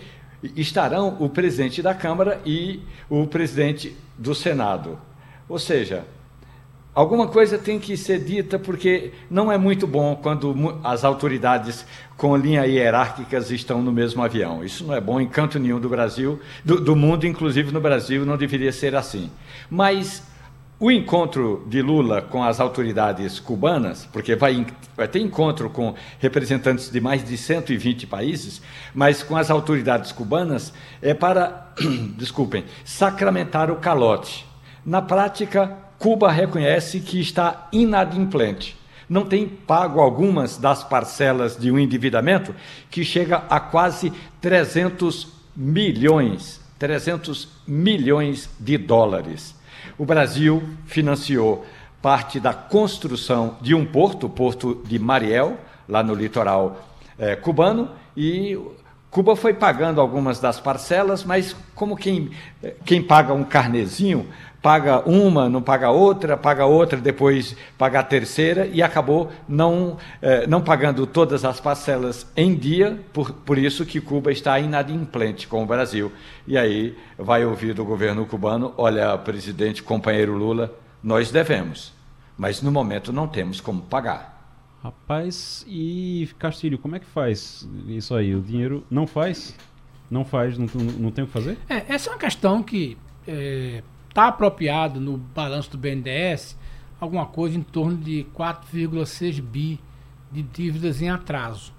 [0.57, 4.99] estarão o presidente da Câmara e o presidente do Senado.
[5.47, 6.05] Ou seja,
[6.95, 11.85] alguma coisa tem que ser dita porque não é muito bom quando as autoridades
[12.17, 14.65] com linhas hierárquicas estão no mesmo avião.
[14.65, 18.25] Isso não é bom em canto nenhum do Brasil, do, do mundo, inclusive no Brasil,
[18.25, 19.31] não deveria ser assim.
[19.69, 20.23] Mas
[20.79, 26.91] o encontro de Lula com as autoridades cubanas, porque vai, vai ter encontro com representantes
[26.91, 28.61] de mais de 120 países,
[28.95, 31.73] mas com as autoridades cubanas, é para,
[32.19, 34.45] desculpem, sacramentar o calote.
[34.85, 38.77] Na prática, Cuba reconhece que está inadimplente.
[39.09, 42.55] Não tem pago algumas das parcelas de um endividamento
[42.91, 44.13] que chega a quase
[44.43, 49.56] 300 milhões, 300 milhões de dólares
[49.99, 51.65] o Brasil financiou
[52.01, 56.85] parte da construção de um porto, o porto de Mariel, lá no litoral
[57.19, 58.59] é, cubano, e
[59.11, 62.31] Cuba foi pagando algumas das parcelas, mas como quem,
[62.85, 64.29] quem paga um carnezinho,
[64.67, 70.45] paga uma, não paga outra, paga outra, depois paga a terceira, e acabou não, eh,
[70.49, 75.63] não pagando todas as parcelas em dia, por, por isso que Cuba está inadimplente com
[75.63, 76.11] o Brasil.
[76.49, 81.93] E aí vai ouvir do governo cubano: olha, presidente, companheiro Lula, nós devemos,
[82.37, 84.51] mas no momento não temos como pagar.
[84.83, 88.35] Rapaz, e Castilho, como é que faz isso aí?
[88.35, 89.55] O dinheiro não faz?
[90.11, 90.67] Não faz, não,
[90.99, 91.57] não tem o que fazer?
[91.69, 92.99] É, essa é uma questão que
[93.29, 93.81] é,
[94.17, 96.57] tá apropriado no balanço do BNDES
[96.99, 99.79] alguma coisa em torno de 4,6 bi
[100.33, 101.71] de dívidas em atraso.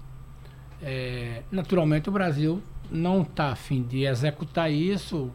[0.80, 5.32] É, naturalmente o Brasil não está afim de executar isso.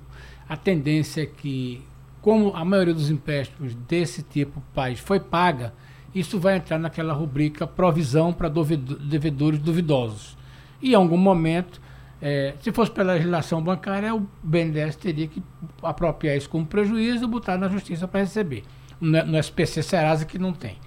[0.47, 1.83] A tendência é que,
[2.21, 5.73] como a maioria dos empréstimos desse tipo país foi paga,
[6.15, 10.37] isso vai entrar naquela rubrica provisão para devedores duvidosos.
[10.81, 11.81] E em algum momento,
[12.25, 15.43] é, se fosse pela legislação bancária, o BNDES teria que
[15.81, 18.63] apropriar isso como prejuízo e botar na justiça para receber.
[19.01, 20.77] No, no SPC Serasa que não tem.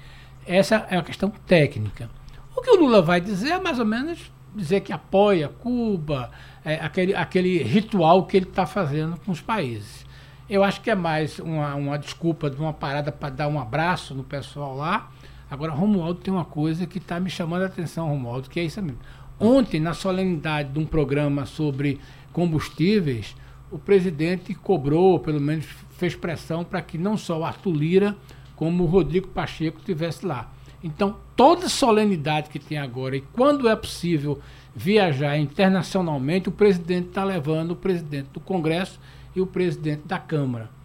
[0.47, 2.09] Essa é uma questão técnica.
[2.57, 6.30] O que o Lula vai dizer é mais ou menos dizer que apoia Cuba,
[6.64, 10.07] é, aquele, aquele ritual que ele está fazendo com os países.
[10.49, 14.14] Eu acho que é mais uma, uma desculpa de uma parada para dar um abraço
[14.14, 15.11] no pessoal lá
[15.49, 18.82] Agora, Romualdo tem uma coisa que está me chamando a atenção, Romualdo, que é isso
[18.82, 18.99] mesmo.
[19.39, 22.01] Ontem, na solenidade de um programa sobre
[22.32, 23.37] combustíveis,
[23.70, 25.66] o presidente cobrou, pelo menos
[25.99, 28.16] fez pressão para que não só o Arthur Lira,
[28.55, 30.51] como o Rodrigo Pacheco estivesse lá.
[30.82, 34.41] Então, toda solenidade que tem agora, e quando é possível
[34.74, 39.01] viajar internacionalmente, o presidente está levando o presidente do Congresso
[39.34, 40.75] e o presidente da Câmara.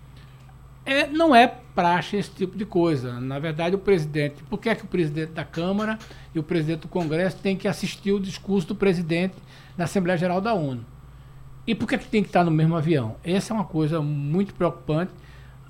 [0.85, 3.19] É, não é praxe esse tipo de coisa.
[3.19, 4.43] Na verdade, o presidente.
[4.43, 5.97] Por que é que o presidente da Câmara
[6.33, 9.35] e o presidente do Congresso têm que assistir o discurso do presidente
[9.77, 10.85] na Assembleia Geral da ONU?
[11.65, 13.15] E por que, é que tem que estar no mesmo avião?
[13.23, 15.11] Essa é uma coisa muito preocupante,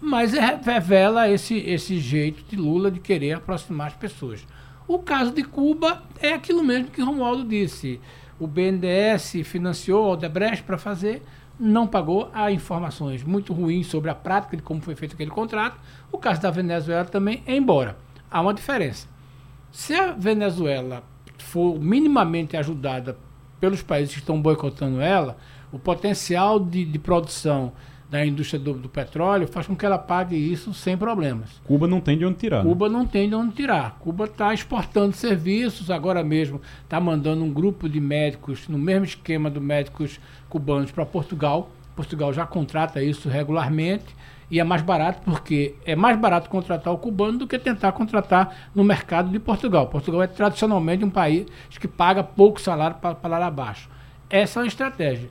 [0.02, 4.48] mas revela esse, esse jeito de Lula de querer aproximar as pessoas.
[4.88, 8.00] O caso de Cuba é aquilo mesmo que Romualdo disse.
[8.40, 11.22] O BNDES financiou o Odebrecht para fazer,
[11.62, 12.30] não pagou.
[12.34, 15.80] Há informações muito ruins sobre a prática de como foi feito aquele contrato.
[16.12, 17.98] O caso da Venezuela também, embora
[18.30, 19.08] há uma diferença.
[19.72, 21.04] Se a Venezuela
[21.38, 23.18] for minimamente ajudada
[23.60, 25.38] pelos países que estão boicotando ela,
[25.72, 27.72] o potencial de, de produção
[28.12, 31.62] da indústria do, do, petróleo faz com que ela pague isso sem problemas.
[31.64, 32.62] Cuba não tem de onde tirar.
[32.62, 32.70] Né?
[32.70, 32.98] Cuba né?
[32.98, 33.98] não tem de onde tirar.
[34.02, 39.50] Cuba está exportando serviços, agora mesmo está mandando um grupo de médicos, no mesmo esquema
[39.50, 41.72] dos médicos cubanos, para Portugal.
[41.96, 44.14] Portugal já contrata isso regularmente
[44.50, 48.70] e é mais barato porque é mais barato contratar o cubano do que tentar contratar
[48.76, 49.88] no mercado de Portugal.
[49.88, 51.48] Portugal é tradicionalmente um país
[51.80, 53.90] que paga pouco salário para lá abaixo.
[54.30, 55.30] Essa é uma estratégia.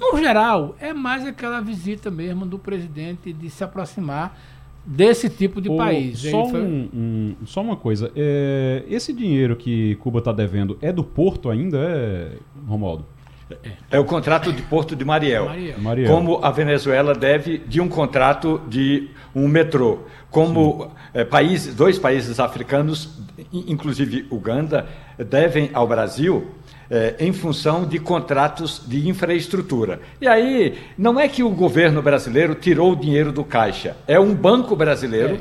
[0.00, 4.38] No geral, é mais aquela visita mesmo do presidente de se aproximar
[4.84, 6.20] desse tipo de país.
[6.20, 6.62] Só, foi...
[6.62, 11.50] um, um, só uma coisa, é, esse dinheiro que Cuba está devendo é do Porto
[11.50, 12.32] ainda, é,
[12.66, 13.04] Romualdo?
[13.50, 13.96] É.
[13.96, 15.46] é o contrato de Porto de Mariel.
[15.46, 15.78] Mariel.
[15.78, 16.14] Mariel.
[16.14, 20.00] Como a Venezuela deve de um contrato de um metrô.
[20.30, 23.18] Como é, países, dois países africanos,
[23.52, 24.86] inclusive Uganda,
[25.18, 26.48] devem ao Brasil
[26.90, 30.00] é, em função de contratos de infraestrutura.
[30.20, 34.34] E aí, não é que o governo brasileiro tirou o dinheiro do caixa, é um
[34.34, 35.38] banco brasileiro, é.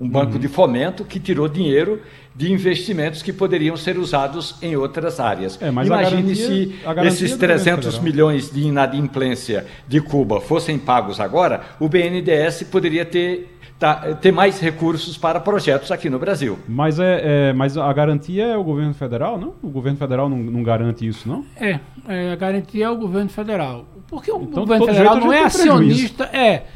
[0.00, 0.38] um banco uhum.
[0.38, 2.00] de fomento, que tirou dinheiro
[2.34, 5.58] de investimentos que poderiam ser usados em outras áreas.
[5.60, 6.74] É, Imagine se
[7.06, 14.14] esses 300 milhões de inadimplência de Cuba fossem pagos agora, o BNDES poderia ter tá,
[14.14, 16.58] ter mais recursos para projetos aqui no Brasil.
[16.68, 19.54] Mas, é, é, mas a garantia é o governo federal, não?
[19.62, 21.44] O governo federal não, não garante isso, não?
[21.56, 23.86] É, é, a garantia é o governo federal.
[24.08, 26.24] Porque o então, governo federal não é acionista.
[26.32, 26.66] É.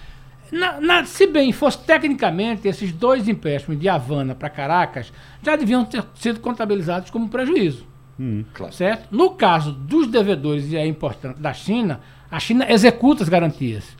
[0.50, 5.12] Na, na, se bem fosse tecnicamente, esses dois empréstimos de Havana para Caracas
[5.42, 7.86] já deviam ter sido contabilizados como prejuízo.
[8.18, 8.72] Hum, claro.
[8.72, 9.06] Certo?
[9.12, 12.00] No caso dos devedores, e é importante, da China,
[12.30, 13.96] a China executa as garantias.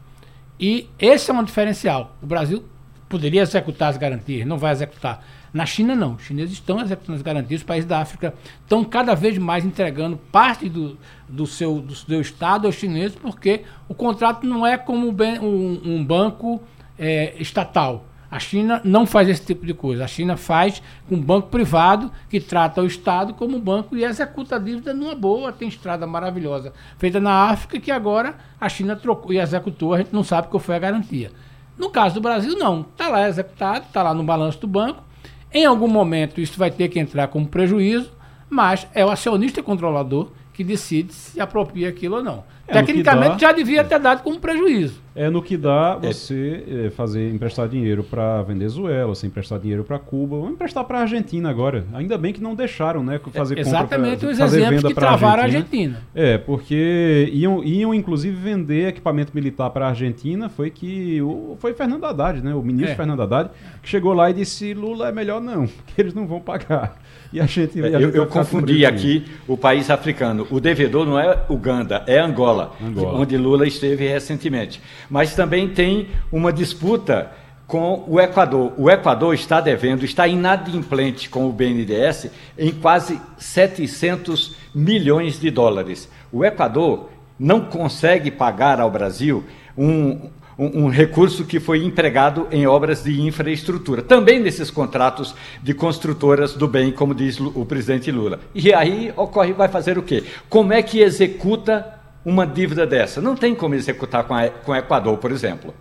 [0.59, 2.17] E esse é um diferencial.
[2.21, 2.65] O Brasil
[3.11, 5.23] poderia executar as garantias, não vai executar.
[5.53, 6.15] Na China, não.
[6.15, 8.33] Os chineses estão executando as garantias, os países da África
[8.63, 10.97] estão cada vez mais entregando parte do,
[11.29, 16.05] do, seu, do seu Estado aos chineses, porque o contrato não é como um, um
[16.05, 16.63] banco
[16.97, 18.07] é, estatal.
[18.31, 20.05] A China não faz esse tipo de coisa.
[20.05, 24.55] A China faz com um banco privado que trata o Estado como banco e executa
[24.55, 25.51] a dívida numa boa.
[25.51, 29.95] Tem estrada maravilhosa feita na África que agora a China trocou e executou.
[29.95, 31.33] A gente não sabe qual foi a garantia.
[31.81, 32.83] No caso do Brasil, não.
[32.83, 35.03] Está lá executado, está lá no balanço do banco.
[35.51, 38.13] Em algum momento isso vai ter que entrar como prejuízo,
[38.51, 40.31] mas é o acionista controlador
[40.61, 42.45] que decide se apropria aquilo ou não.
[42.69, 45.01] É, Tecnicamente dá, já devia ter dado como prejuízo.
[45.17, 46.07] É no que dá é.
[46.07, 46.91] você é.
[46.91, 51.49] fazer emprestar dinheiro para Venezuela, você emprestar dinheiro para Cuba, ou emprestar para a Argentina
[51.49, 51.87] agora.
[51.95, 55.43] Ainda bem que não deixaram, né, fazer é, Exatamente pra, os fazer exemplos que travaram
[55.43, 56.03] a Argentina.
[56.15, 61.73] É, porque iam, iam inclusive vender equipamento militar para a Argentina, foi que o, foi
[61.73, 62.97] Fernando Haddad, né, o ministro é.
[62.97, 63.51] Fernando Haddad,
[63.83, 67.01] que chegou lá e disse Lula é melhor não, porque eles não vão pagar.
[67.33, 70.47] E a gente, a eu, eu confundi aqui o país africano.
[70.51, 74.81] O devedor não é Uganda, é Angola, Angola, onde Lula esteve recentemente.
[75.09, 77.31] Mas também tem uma disputa
[77.69, 78.73] com o Equador.
[78.77, 82.29] O Equador está devendo, está inadimplente com o BNDES
[82.59, 86.11] em quase 700 milhões de dólares.
[86.33, 89.45] O Equador não consegue pagar ao Brasil
[89.79, 90.29] um,
[90.61, 96.53] um, um, recurso que foi empregado em obras de infraestrutura, também nesses contratos de construtoras
[96.53, 98.41] do bem, como diz o presidente Lula.
[98.55, 100.23] E aí ocorre, vai fazer o quê?
[100.51, 103.23] Como é que executa uma dívida dessa?
[103.23, 105.73] Não tem como executar com, a, com o Equador, por exemplo.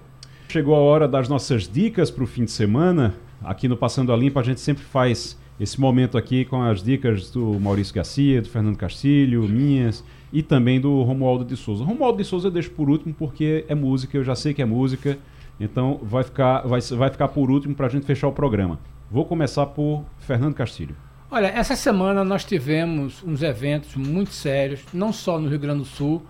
[0.48, 3.16] Chegou a hora das nossas dicas para o fim de semana.
[3.44, 7.30] Aqui no Passando a Limpo a gente sempre faz esse momento aqui com as dicas
[7.30, 11.84] do Maurício Garcia, do Fernando Castilho, minhas e também do Romualdo de Souza.
[11.84, 14.66] Romualdo de Souza eu deixo por último porque é música, eu já sei que é
[14.66, 15.18] música,
[15.60, 18.80] então vai ficar, vai, vai ficar por último para a gente fechar o programa.
[19.10, 20.96] Vou começar por Fernando Castilho.
[21.32, 25.86] Olha, essa semana nós tivemos uns eventos muito sérios, não só no Rio Grande do
[25.86, 26.24] Sul,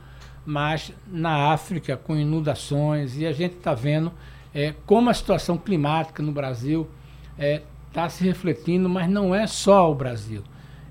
[0.46, 4.12] mas na África, com inundações, e a gente está vendo
[4.54, 6.88] é, como a situação climática no Brasil
[7.32, 7.62] está é,
[7.94, 10.44] tá se refletindo, mas não é só o Brasil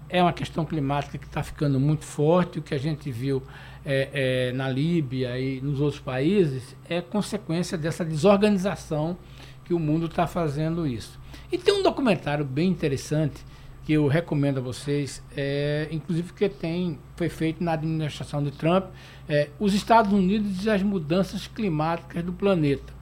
[0.08, 2.58] é uma questão climática que está ficando muito forte.
[2.58, 3.42] O que a gente viu
[3.84, 9.16] é, é, na Líbia e nos outros países é consequência dessa desorganização
[9.64, 11.18] que o mundo está fazendo isso.
[11.52, 13.44] E tem um documentário bem interessante
[13.84, 18.84] que eu recomendo a vocês, é, inclusive que tem, foi feito na administração de Trump,
[19.26, 22.92] é, os Estados Unidos e as mudanças climáticas do planeta.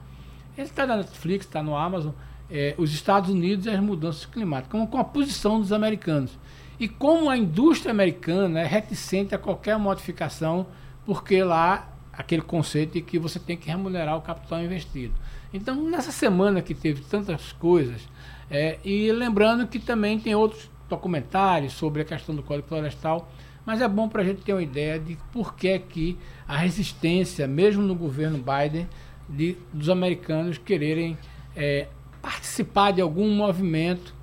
[0.57, 2.13] Ele está na Netflix, está no Amazon,
[2.49, 6.31] é, os Estados Unidos e as mudanças climáticas, com, a posição dos americanos.
[6.79, 10.67] E como a indústria americana é reticente a qualquer modificação,
[11.05, 15.13] porque lá aquele conceito de que você tem que remunerar o capital investido.
[15.53, 18.01] Então, nessa semana que teve tantas coisas,
[18.49, 23.29] é, e lembrando que também tem outros documentários sobre a questão do Código Florestal,
[23.65, 26.17] mas é bom para a gente ter uma ideia de por que, que
[26.47, 28.87] a resistência, mesmo no governo Biden,
[29.27, 31.17] de, dos americanos quererem
[31.55, 31.87] é,
[32.21, 34.15] participar de algum movimento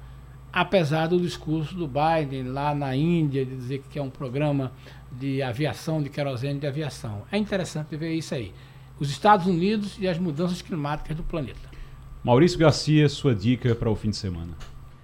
[0.54, 4.70] apesar do discurso do Biden lá na Índia, de dizer que é um programa
[5.10, 7.22] de aviação, de querosene de aviação.
[7.32, 8.52] É interessante ver isso aí.
[9.00, 11.68] Os Estados Unidos e as mudanças climáticas do planeta.
[12.22, 14.52] Maurício Garcia, sua dica para o fim de semana.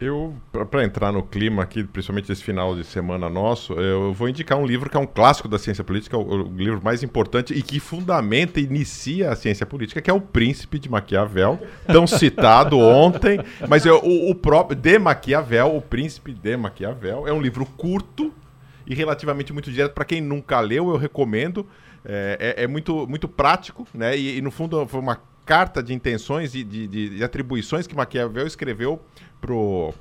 [0.01, 0.35] Eu,
[0.70, 4.64] para entrar no clima aqui, principalmente esse final de semana nosso, eu vou indicar um
[4.64, 7.78] livro que é um clássico da ciência política, o, o livro mais importante e que
[7.78, 13.40] fundamenta e inicia a ciência política, que é O Príncipe de Maquiavel, tão citado ontem,
[13.68, 18.32] mas é o, o próprio de Maquiavel, O Príncipe de Maquiavel, é um livro curto
[18.86, 19.93] e relativamente muito direto.
[19.93, 21.66] Para quem nunca leu, eu recomendo.
[22.02, 24.16] É, é, é, muito, muito prático, né?
[24.16, 27.94] E, e, no fundo foi uma carta de intenções e de, de, de atribuições que
[27.94, 29.02] Maquiavel escreveu
[29.41, 29.93] pro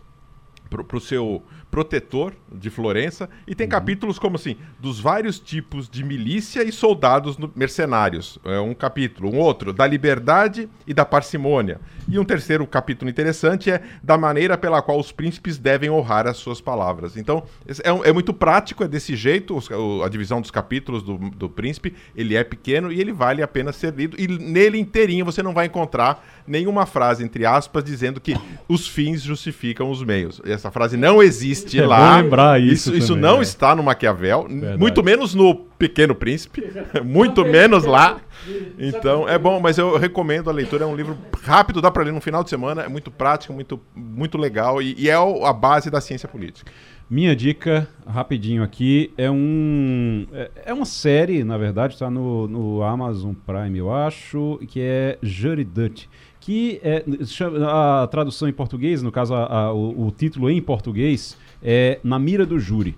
[0.70, 1.41] pro, pro seu
[1.72, 3.72] protetor de Florença e tem uhum.
[3.72, 8.40] capítulos como assim dos vários tipos de milícia e soldados mercenários.
[8.44, 11.80] É um capítulo um outro da liberdade e da parcimônia.
[12.08, 16.38] E um terceiro capítulo interessante é da maneira pela qual os príncipes devem honrar as
[16.38, 17.16] suas palavras.
[17.16, 19.70] Então é, é muito prático é desse jeito os,
[20.04, 23.72] a divisão dos capítulos do, do príncipe ele é pequeno e ele vale a pena
[23.72, 24.20] ser lido.
[24.20, 28.36] E nele inteirinho você não vai encontrar nenhuma frase entre aspas dizendo que
[28.68, 30.41] os fins justificam os meios.
[30.44, 32.18] Essa frase não existe é lá.
[32.18, 32.90] Bom lembrar isso.
[32.90, 33.41] Isso, isso não é.
[33.41, 34.77] está no Maquiavel, Verdade.
[34.77, 36.64] muito menos no Pequeno Príncipe,
[37.03, 38.19] muito menos lá.
[38.77, 40.84] Então é bom, mas eu recomendo a leitura.
[40.84, 42.84] É um livro rápido, dá para ler no final de semana.
[42.84, 46.72] É muito prático, muito, muito legal e, e é a base da ciência política.
[47.10, 52.84] Minha dica, rapidinho aqui, é um é, é uma série, na verdade, está no, no
[52.84, 56.06] Amazon Prime, eu acho, que é Jury Dutch
[56.40, 57.03] que é,
[57.68, 62.18] a tradução em português, no caso a, a, o, o, título em português, é Na
[62.18, 62.98] Mira do Júri,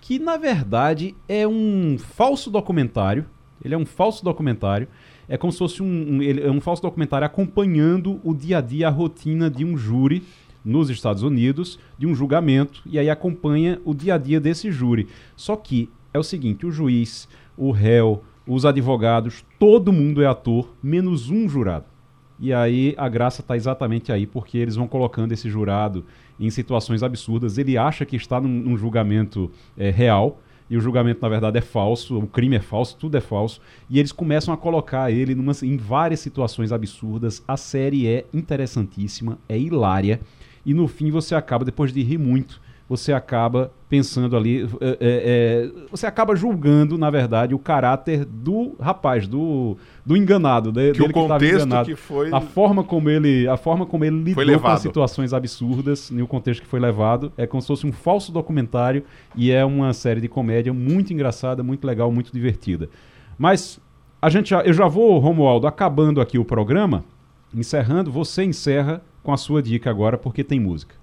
[0.00, 3.26] que na verdade é um falso documentário.
[3.64, 4.86] Ele é um falso documentário.
[5.28, 8.86] É como se fosse um, um, é um falso documentário acompanhando o dia a dia,
[8.86, 10.22] a rotina de um júri
[10.64, 15.08] nos Estados Unidos, de um julgamento, e aí acompanha o dia a dia desse júri.
[15.36, 20.74] Só que é o seguinte: o juiz, o réu, os advogados, todo mundo é ator,
[20.82, 21.86] menos um jurado.
[22.38, 26.04] E aí a graça está exatamente aí, porque eles vão colocando esse jurado
[26.38, 27.58] em situações absurdas.
[27.58, 31.60] Ele acha que está num, num julgamento é, real, e o julgamento na verdade é
[31.60, 35.52] falso, o crime é falso, tudo é falso, e eles começam a colocar ele numa,
[35.62, 37.42] em várias situações absurdas.
[37.46, 40.20] A série é interessantíssima, é hilária,
[40.64, 44.96] e no fim você acaba, depois de rir muito, você acaba pensando ali, é, é,
[45.00, 50.98] é, você acaba julgando, na verdade, o caráter do rapaz, do, do enganado, de, que
[50.98, 51.88] dele o contexto que enganado.
[51.88, 52.32] Que foi...
[52.32, 56.26] A forma como ele, a forma como ele lidou com as situações absurdas e o
[56.26, 59.04] contexto que foi levado é como se fosse um falso documentário
[59.34, 62.88] e é uma série de comédia muito engraçada, muito legal, muito divertida.
[63.38, 63.80] Mas
[64.22, 67.04] a gente já, eu já vou, Romualdo, acabando aqui o programa,
[67.54, 70.94] encerrando, você encerra com a sua dica agora porque tem música.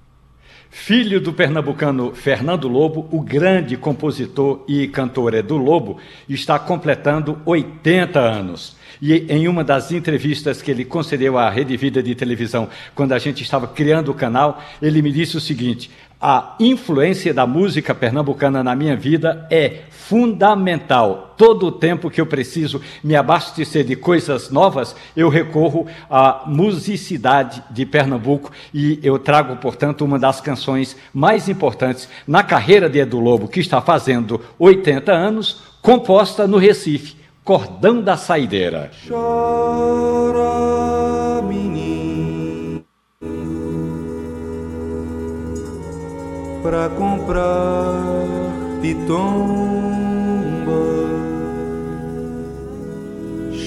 [0.76, 8.20] Filho do pernambucano Fernando Lobo, o grande compositor e cantor Edu Lobo está completando 80
[8.20, 8.76] anos.
[9.00, 13.20] E em uma das entrevistas que ele concedeu à Rede Vida de televisão, quando a
[13.20, 15.92] gente estava criando o canal, ele me disse o seguinte:
[16.26, 21.34] a influência da música pernambucana na minha vida é fundamental.
[21.38, 27.62] Todo o tempo que eu preciso me abastecer de coisas novas, eu recorro à musicidade
[27.70, 33.20] de Pernambuco e eu trago, portanto, uma das canções mais importantes na carreira de Edu
[33.20, 38.92] Lobo, que está fazendo 80 anos, composta no Recife, Cordão da Saideira.
[39.10, 40.73] Chora,
[46.64, 47.94] pra comprar
[48.82, 49.44] pitomba.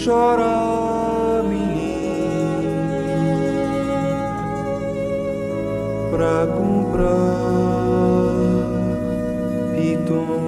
[0.02, 2.70] Chora, menino,
[6.10, 7.06] pra comprar
[9.77, 10.47] pitomba.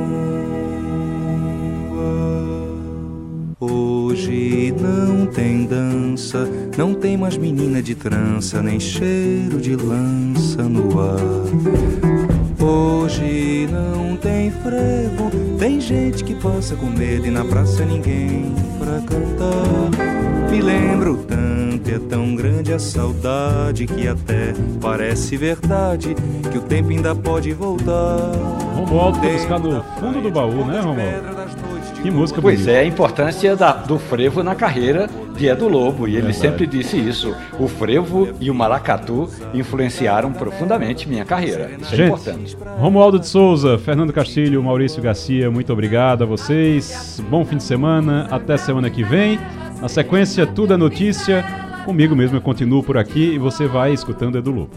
[3.61, 6.49] Hoje não tem dança,
[6.79, 12.28] não tem mais menina de trança, nem cheiro de lança no ar.
[12.61, 19.01] Hoje não tem frevo, tem gente que passa com medo e na praça ninguém pra
[19.01, 20.51] cantar.
[20.51, 26.17] Me lembro tanto, é tão grande a saudade que até parece verdade
[26.51, 28.33] que o tempo ainda pode voltar.
[28.75, 31.68] Romualdo tá buscando no fundo do baú, né, Romualdo?
[32.03, 32.73] Que música Pois bonita.
[32.79, 36.67] é, a importância da, do frevo na carreira de Edu Lobo, e ele é sempre
[36.67, 37.35] disse isso.
[37.59, 41.71] O frevo e o maracatu influenciaram profundamente minha carreira.
[41.81, 42.57] Isso é Gente, é importante.
[42.79, 47.21] Romualdo de Souza, Fernando Castilho, Maurício Garcia, muito obrigado a vocês.
[47.29, 49.39] Bom fim de semana, até semana que vem.
[49.81, 51.45] Na sequência, tudo é notícia.
[51.85, 54.71] Comigo mesmo eu continuo por aqui e você vai escutando Edu Lobo.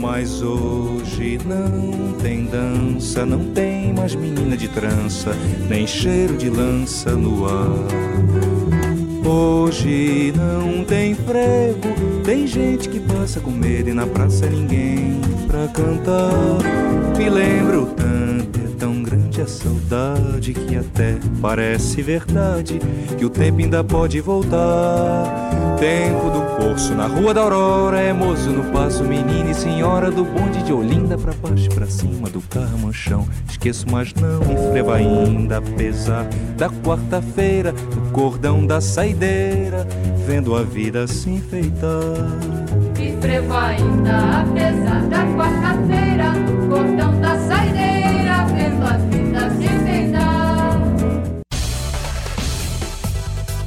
[0.00, 5.32] Mas hoje não tem dança, não tem mais menina de trança,
[5.68, 7.68] nem cheiro de lança no ar.
[9.24, 15.68] Hoje não tem frevo, tem gente que passa com medo e na praça ninguém pra
[15.68, 16.58] cantar.
[17.16, 18.61] Me lembro tanto,
[19.42, 22.80] a saudade que até parece verdade
[23.18, 25.50] que o tempo ainda pode voltar.
[25.78, 30.24] Tempo do poço, na rua da aurora É moço no passo, menina e senhora Do
[30.24, 34.40] bonde de Olinda pra baixo pra cima Do carro manchão, esqueço mas não
[34.70, 36.24] frevo ainda, apesar
[36.56, 39.84] da quarta-feira O cordão da saideira
[40.24, 41.90] Vendo a vida se enfeitar.
[42.96, 46.32] Me frevo ainda, apesar da quarta-feira
[46.68, 47.81] cordão da saideira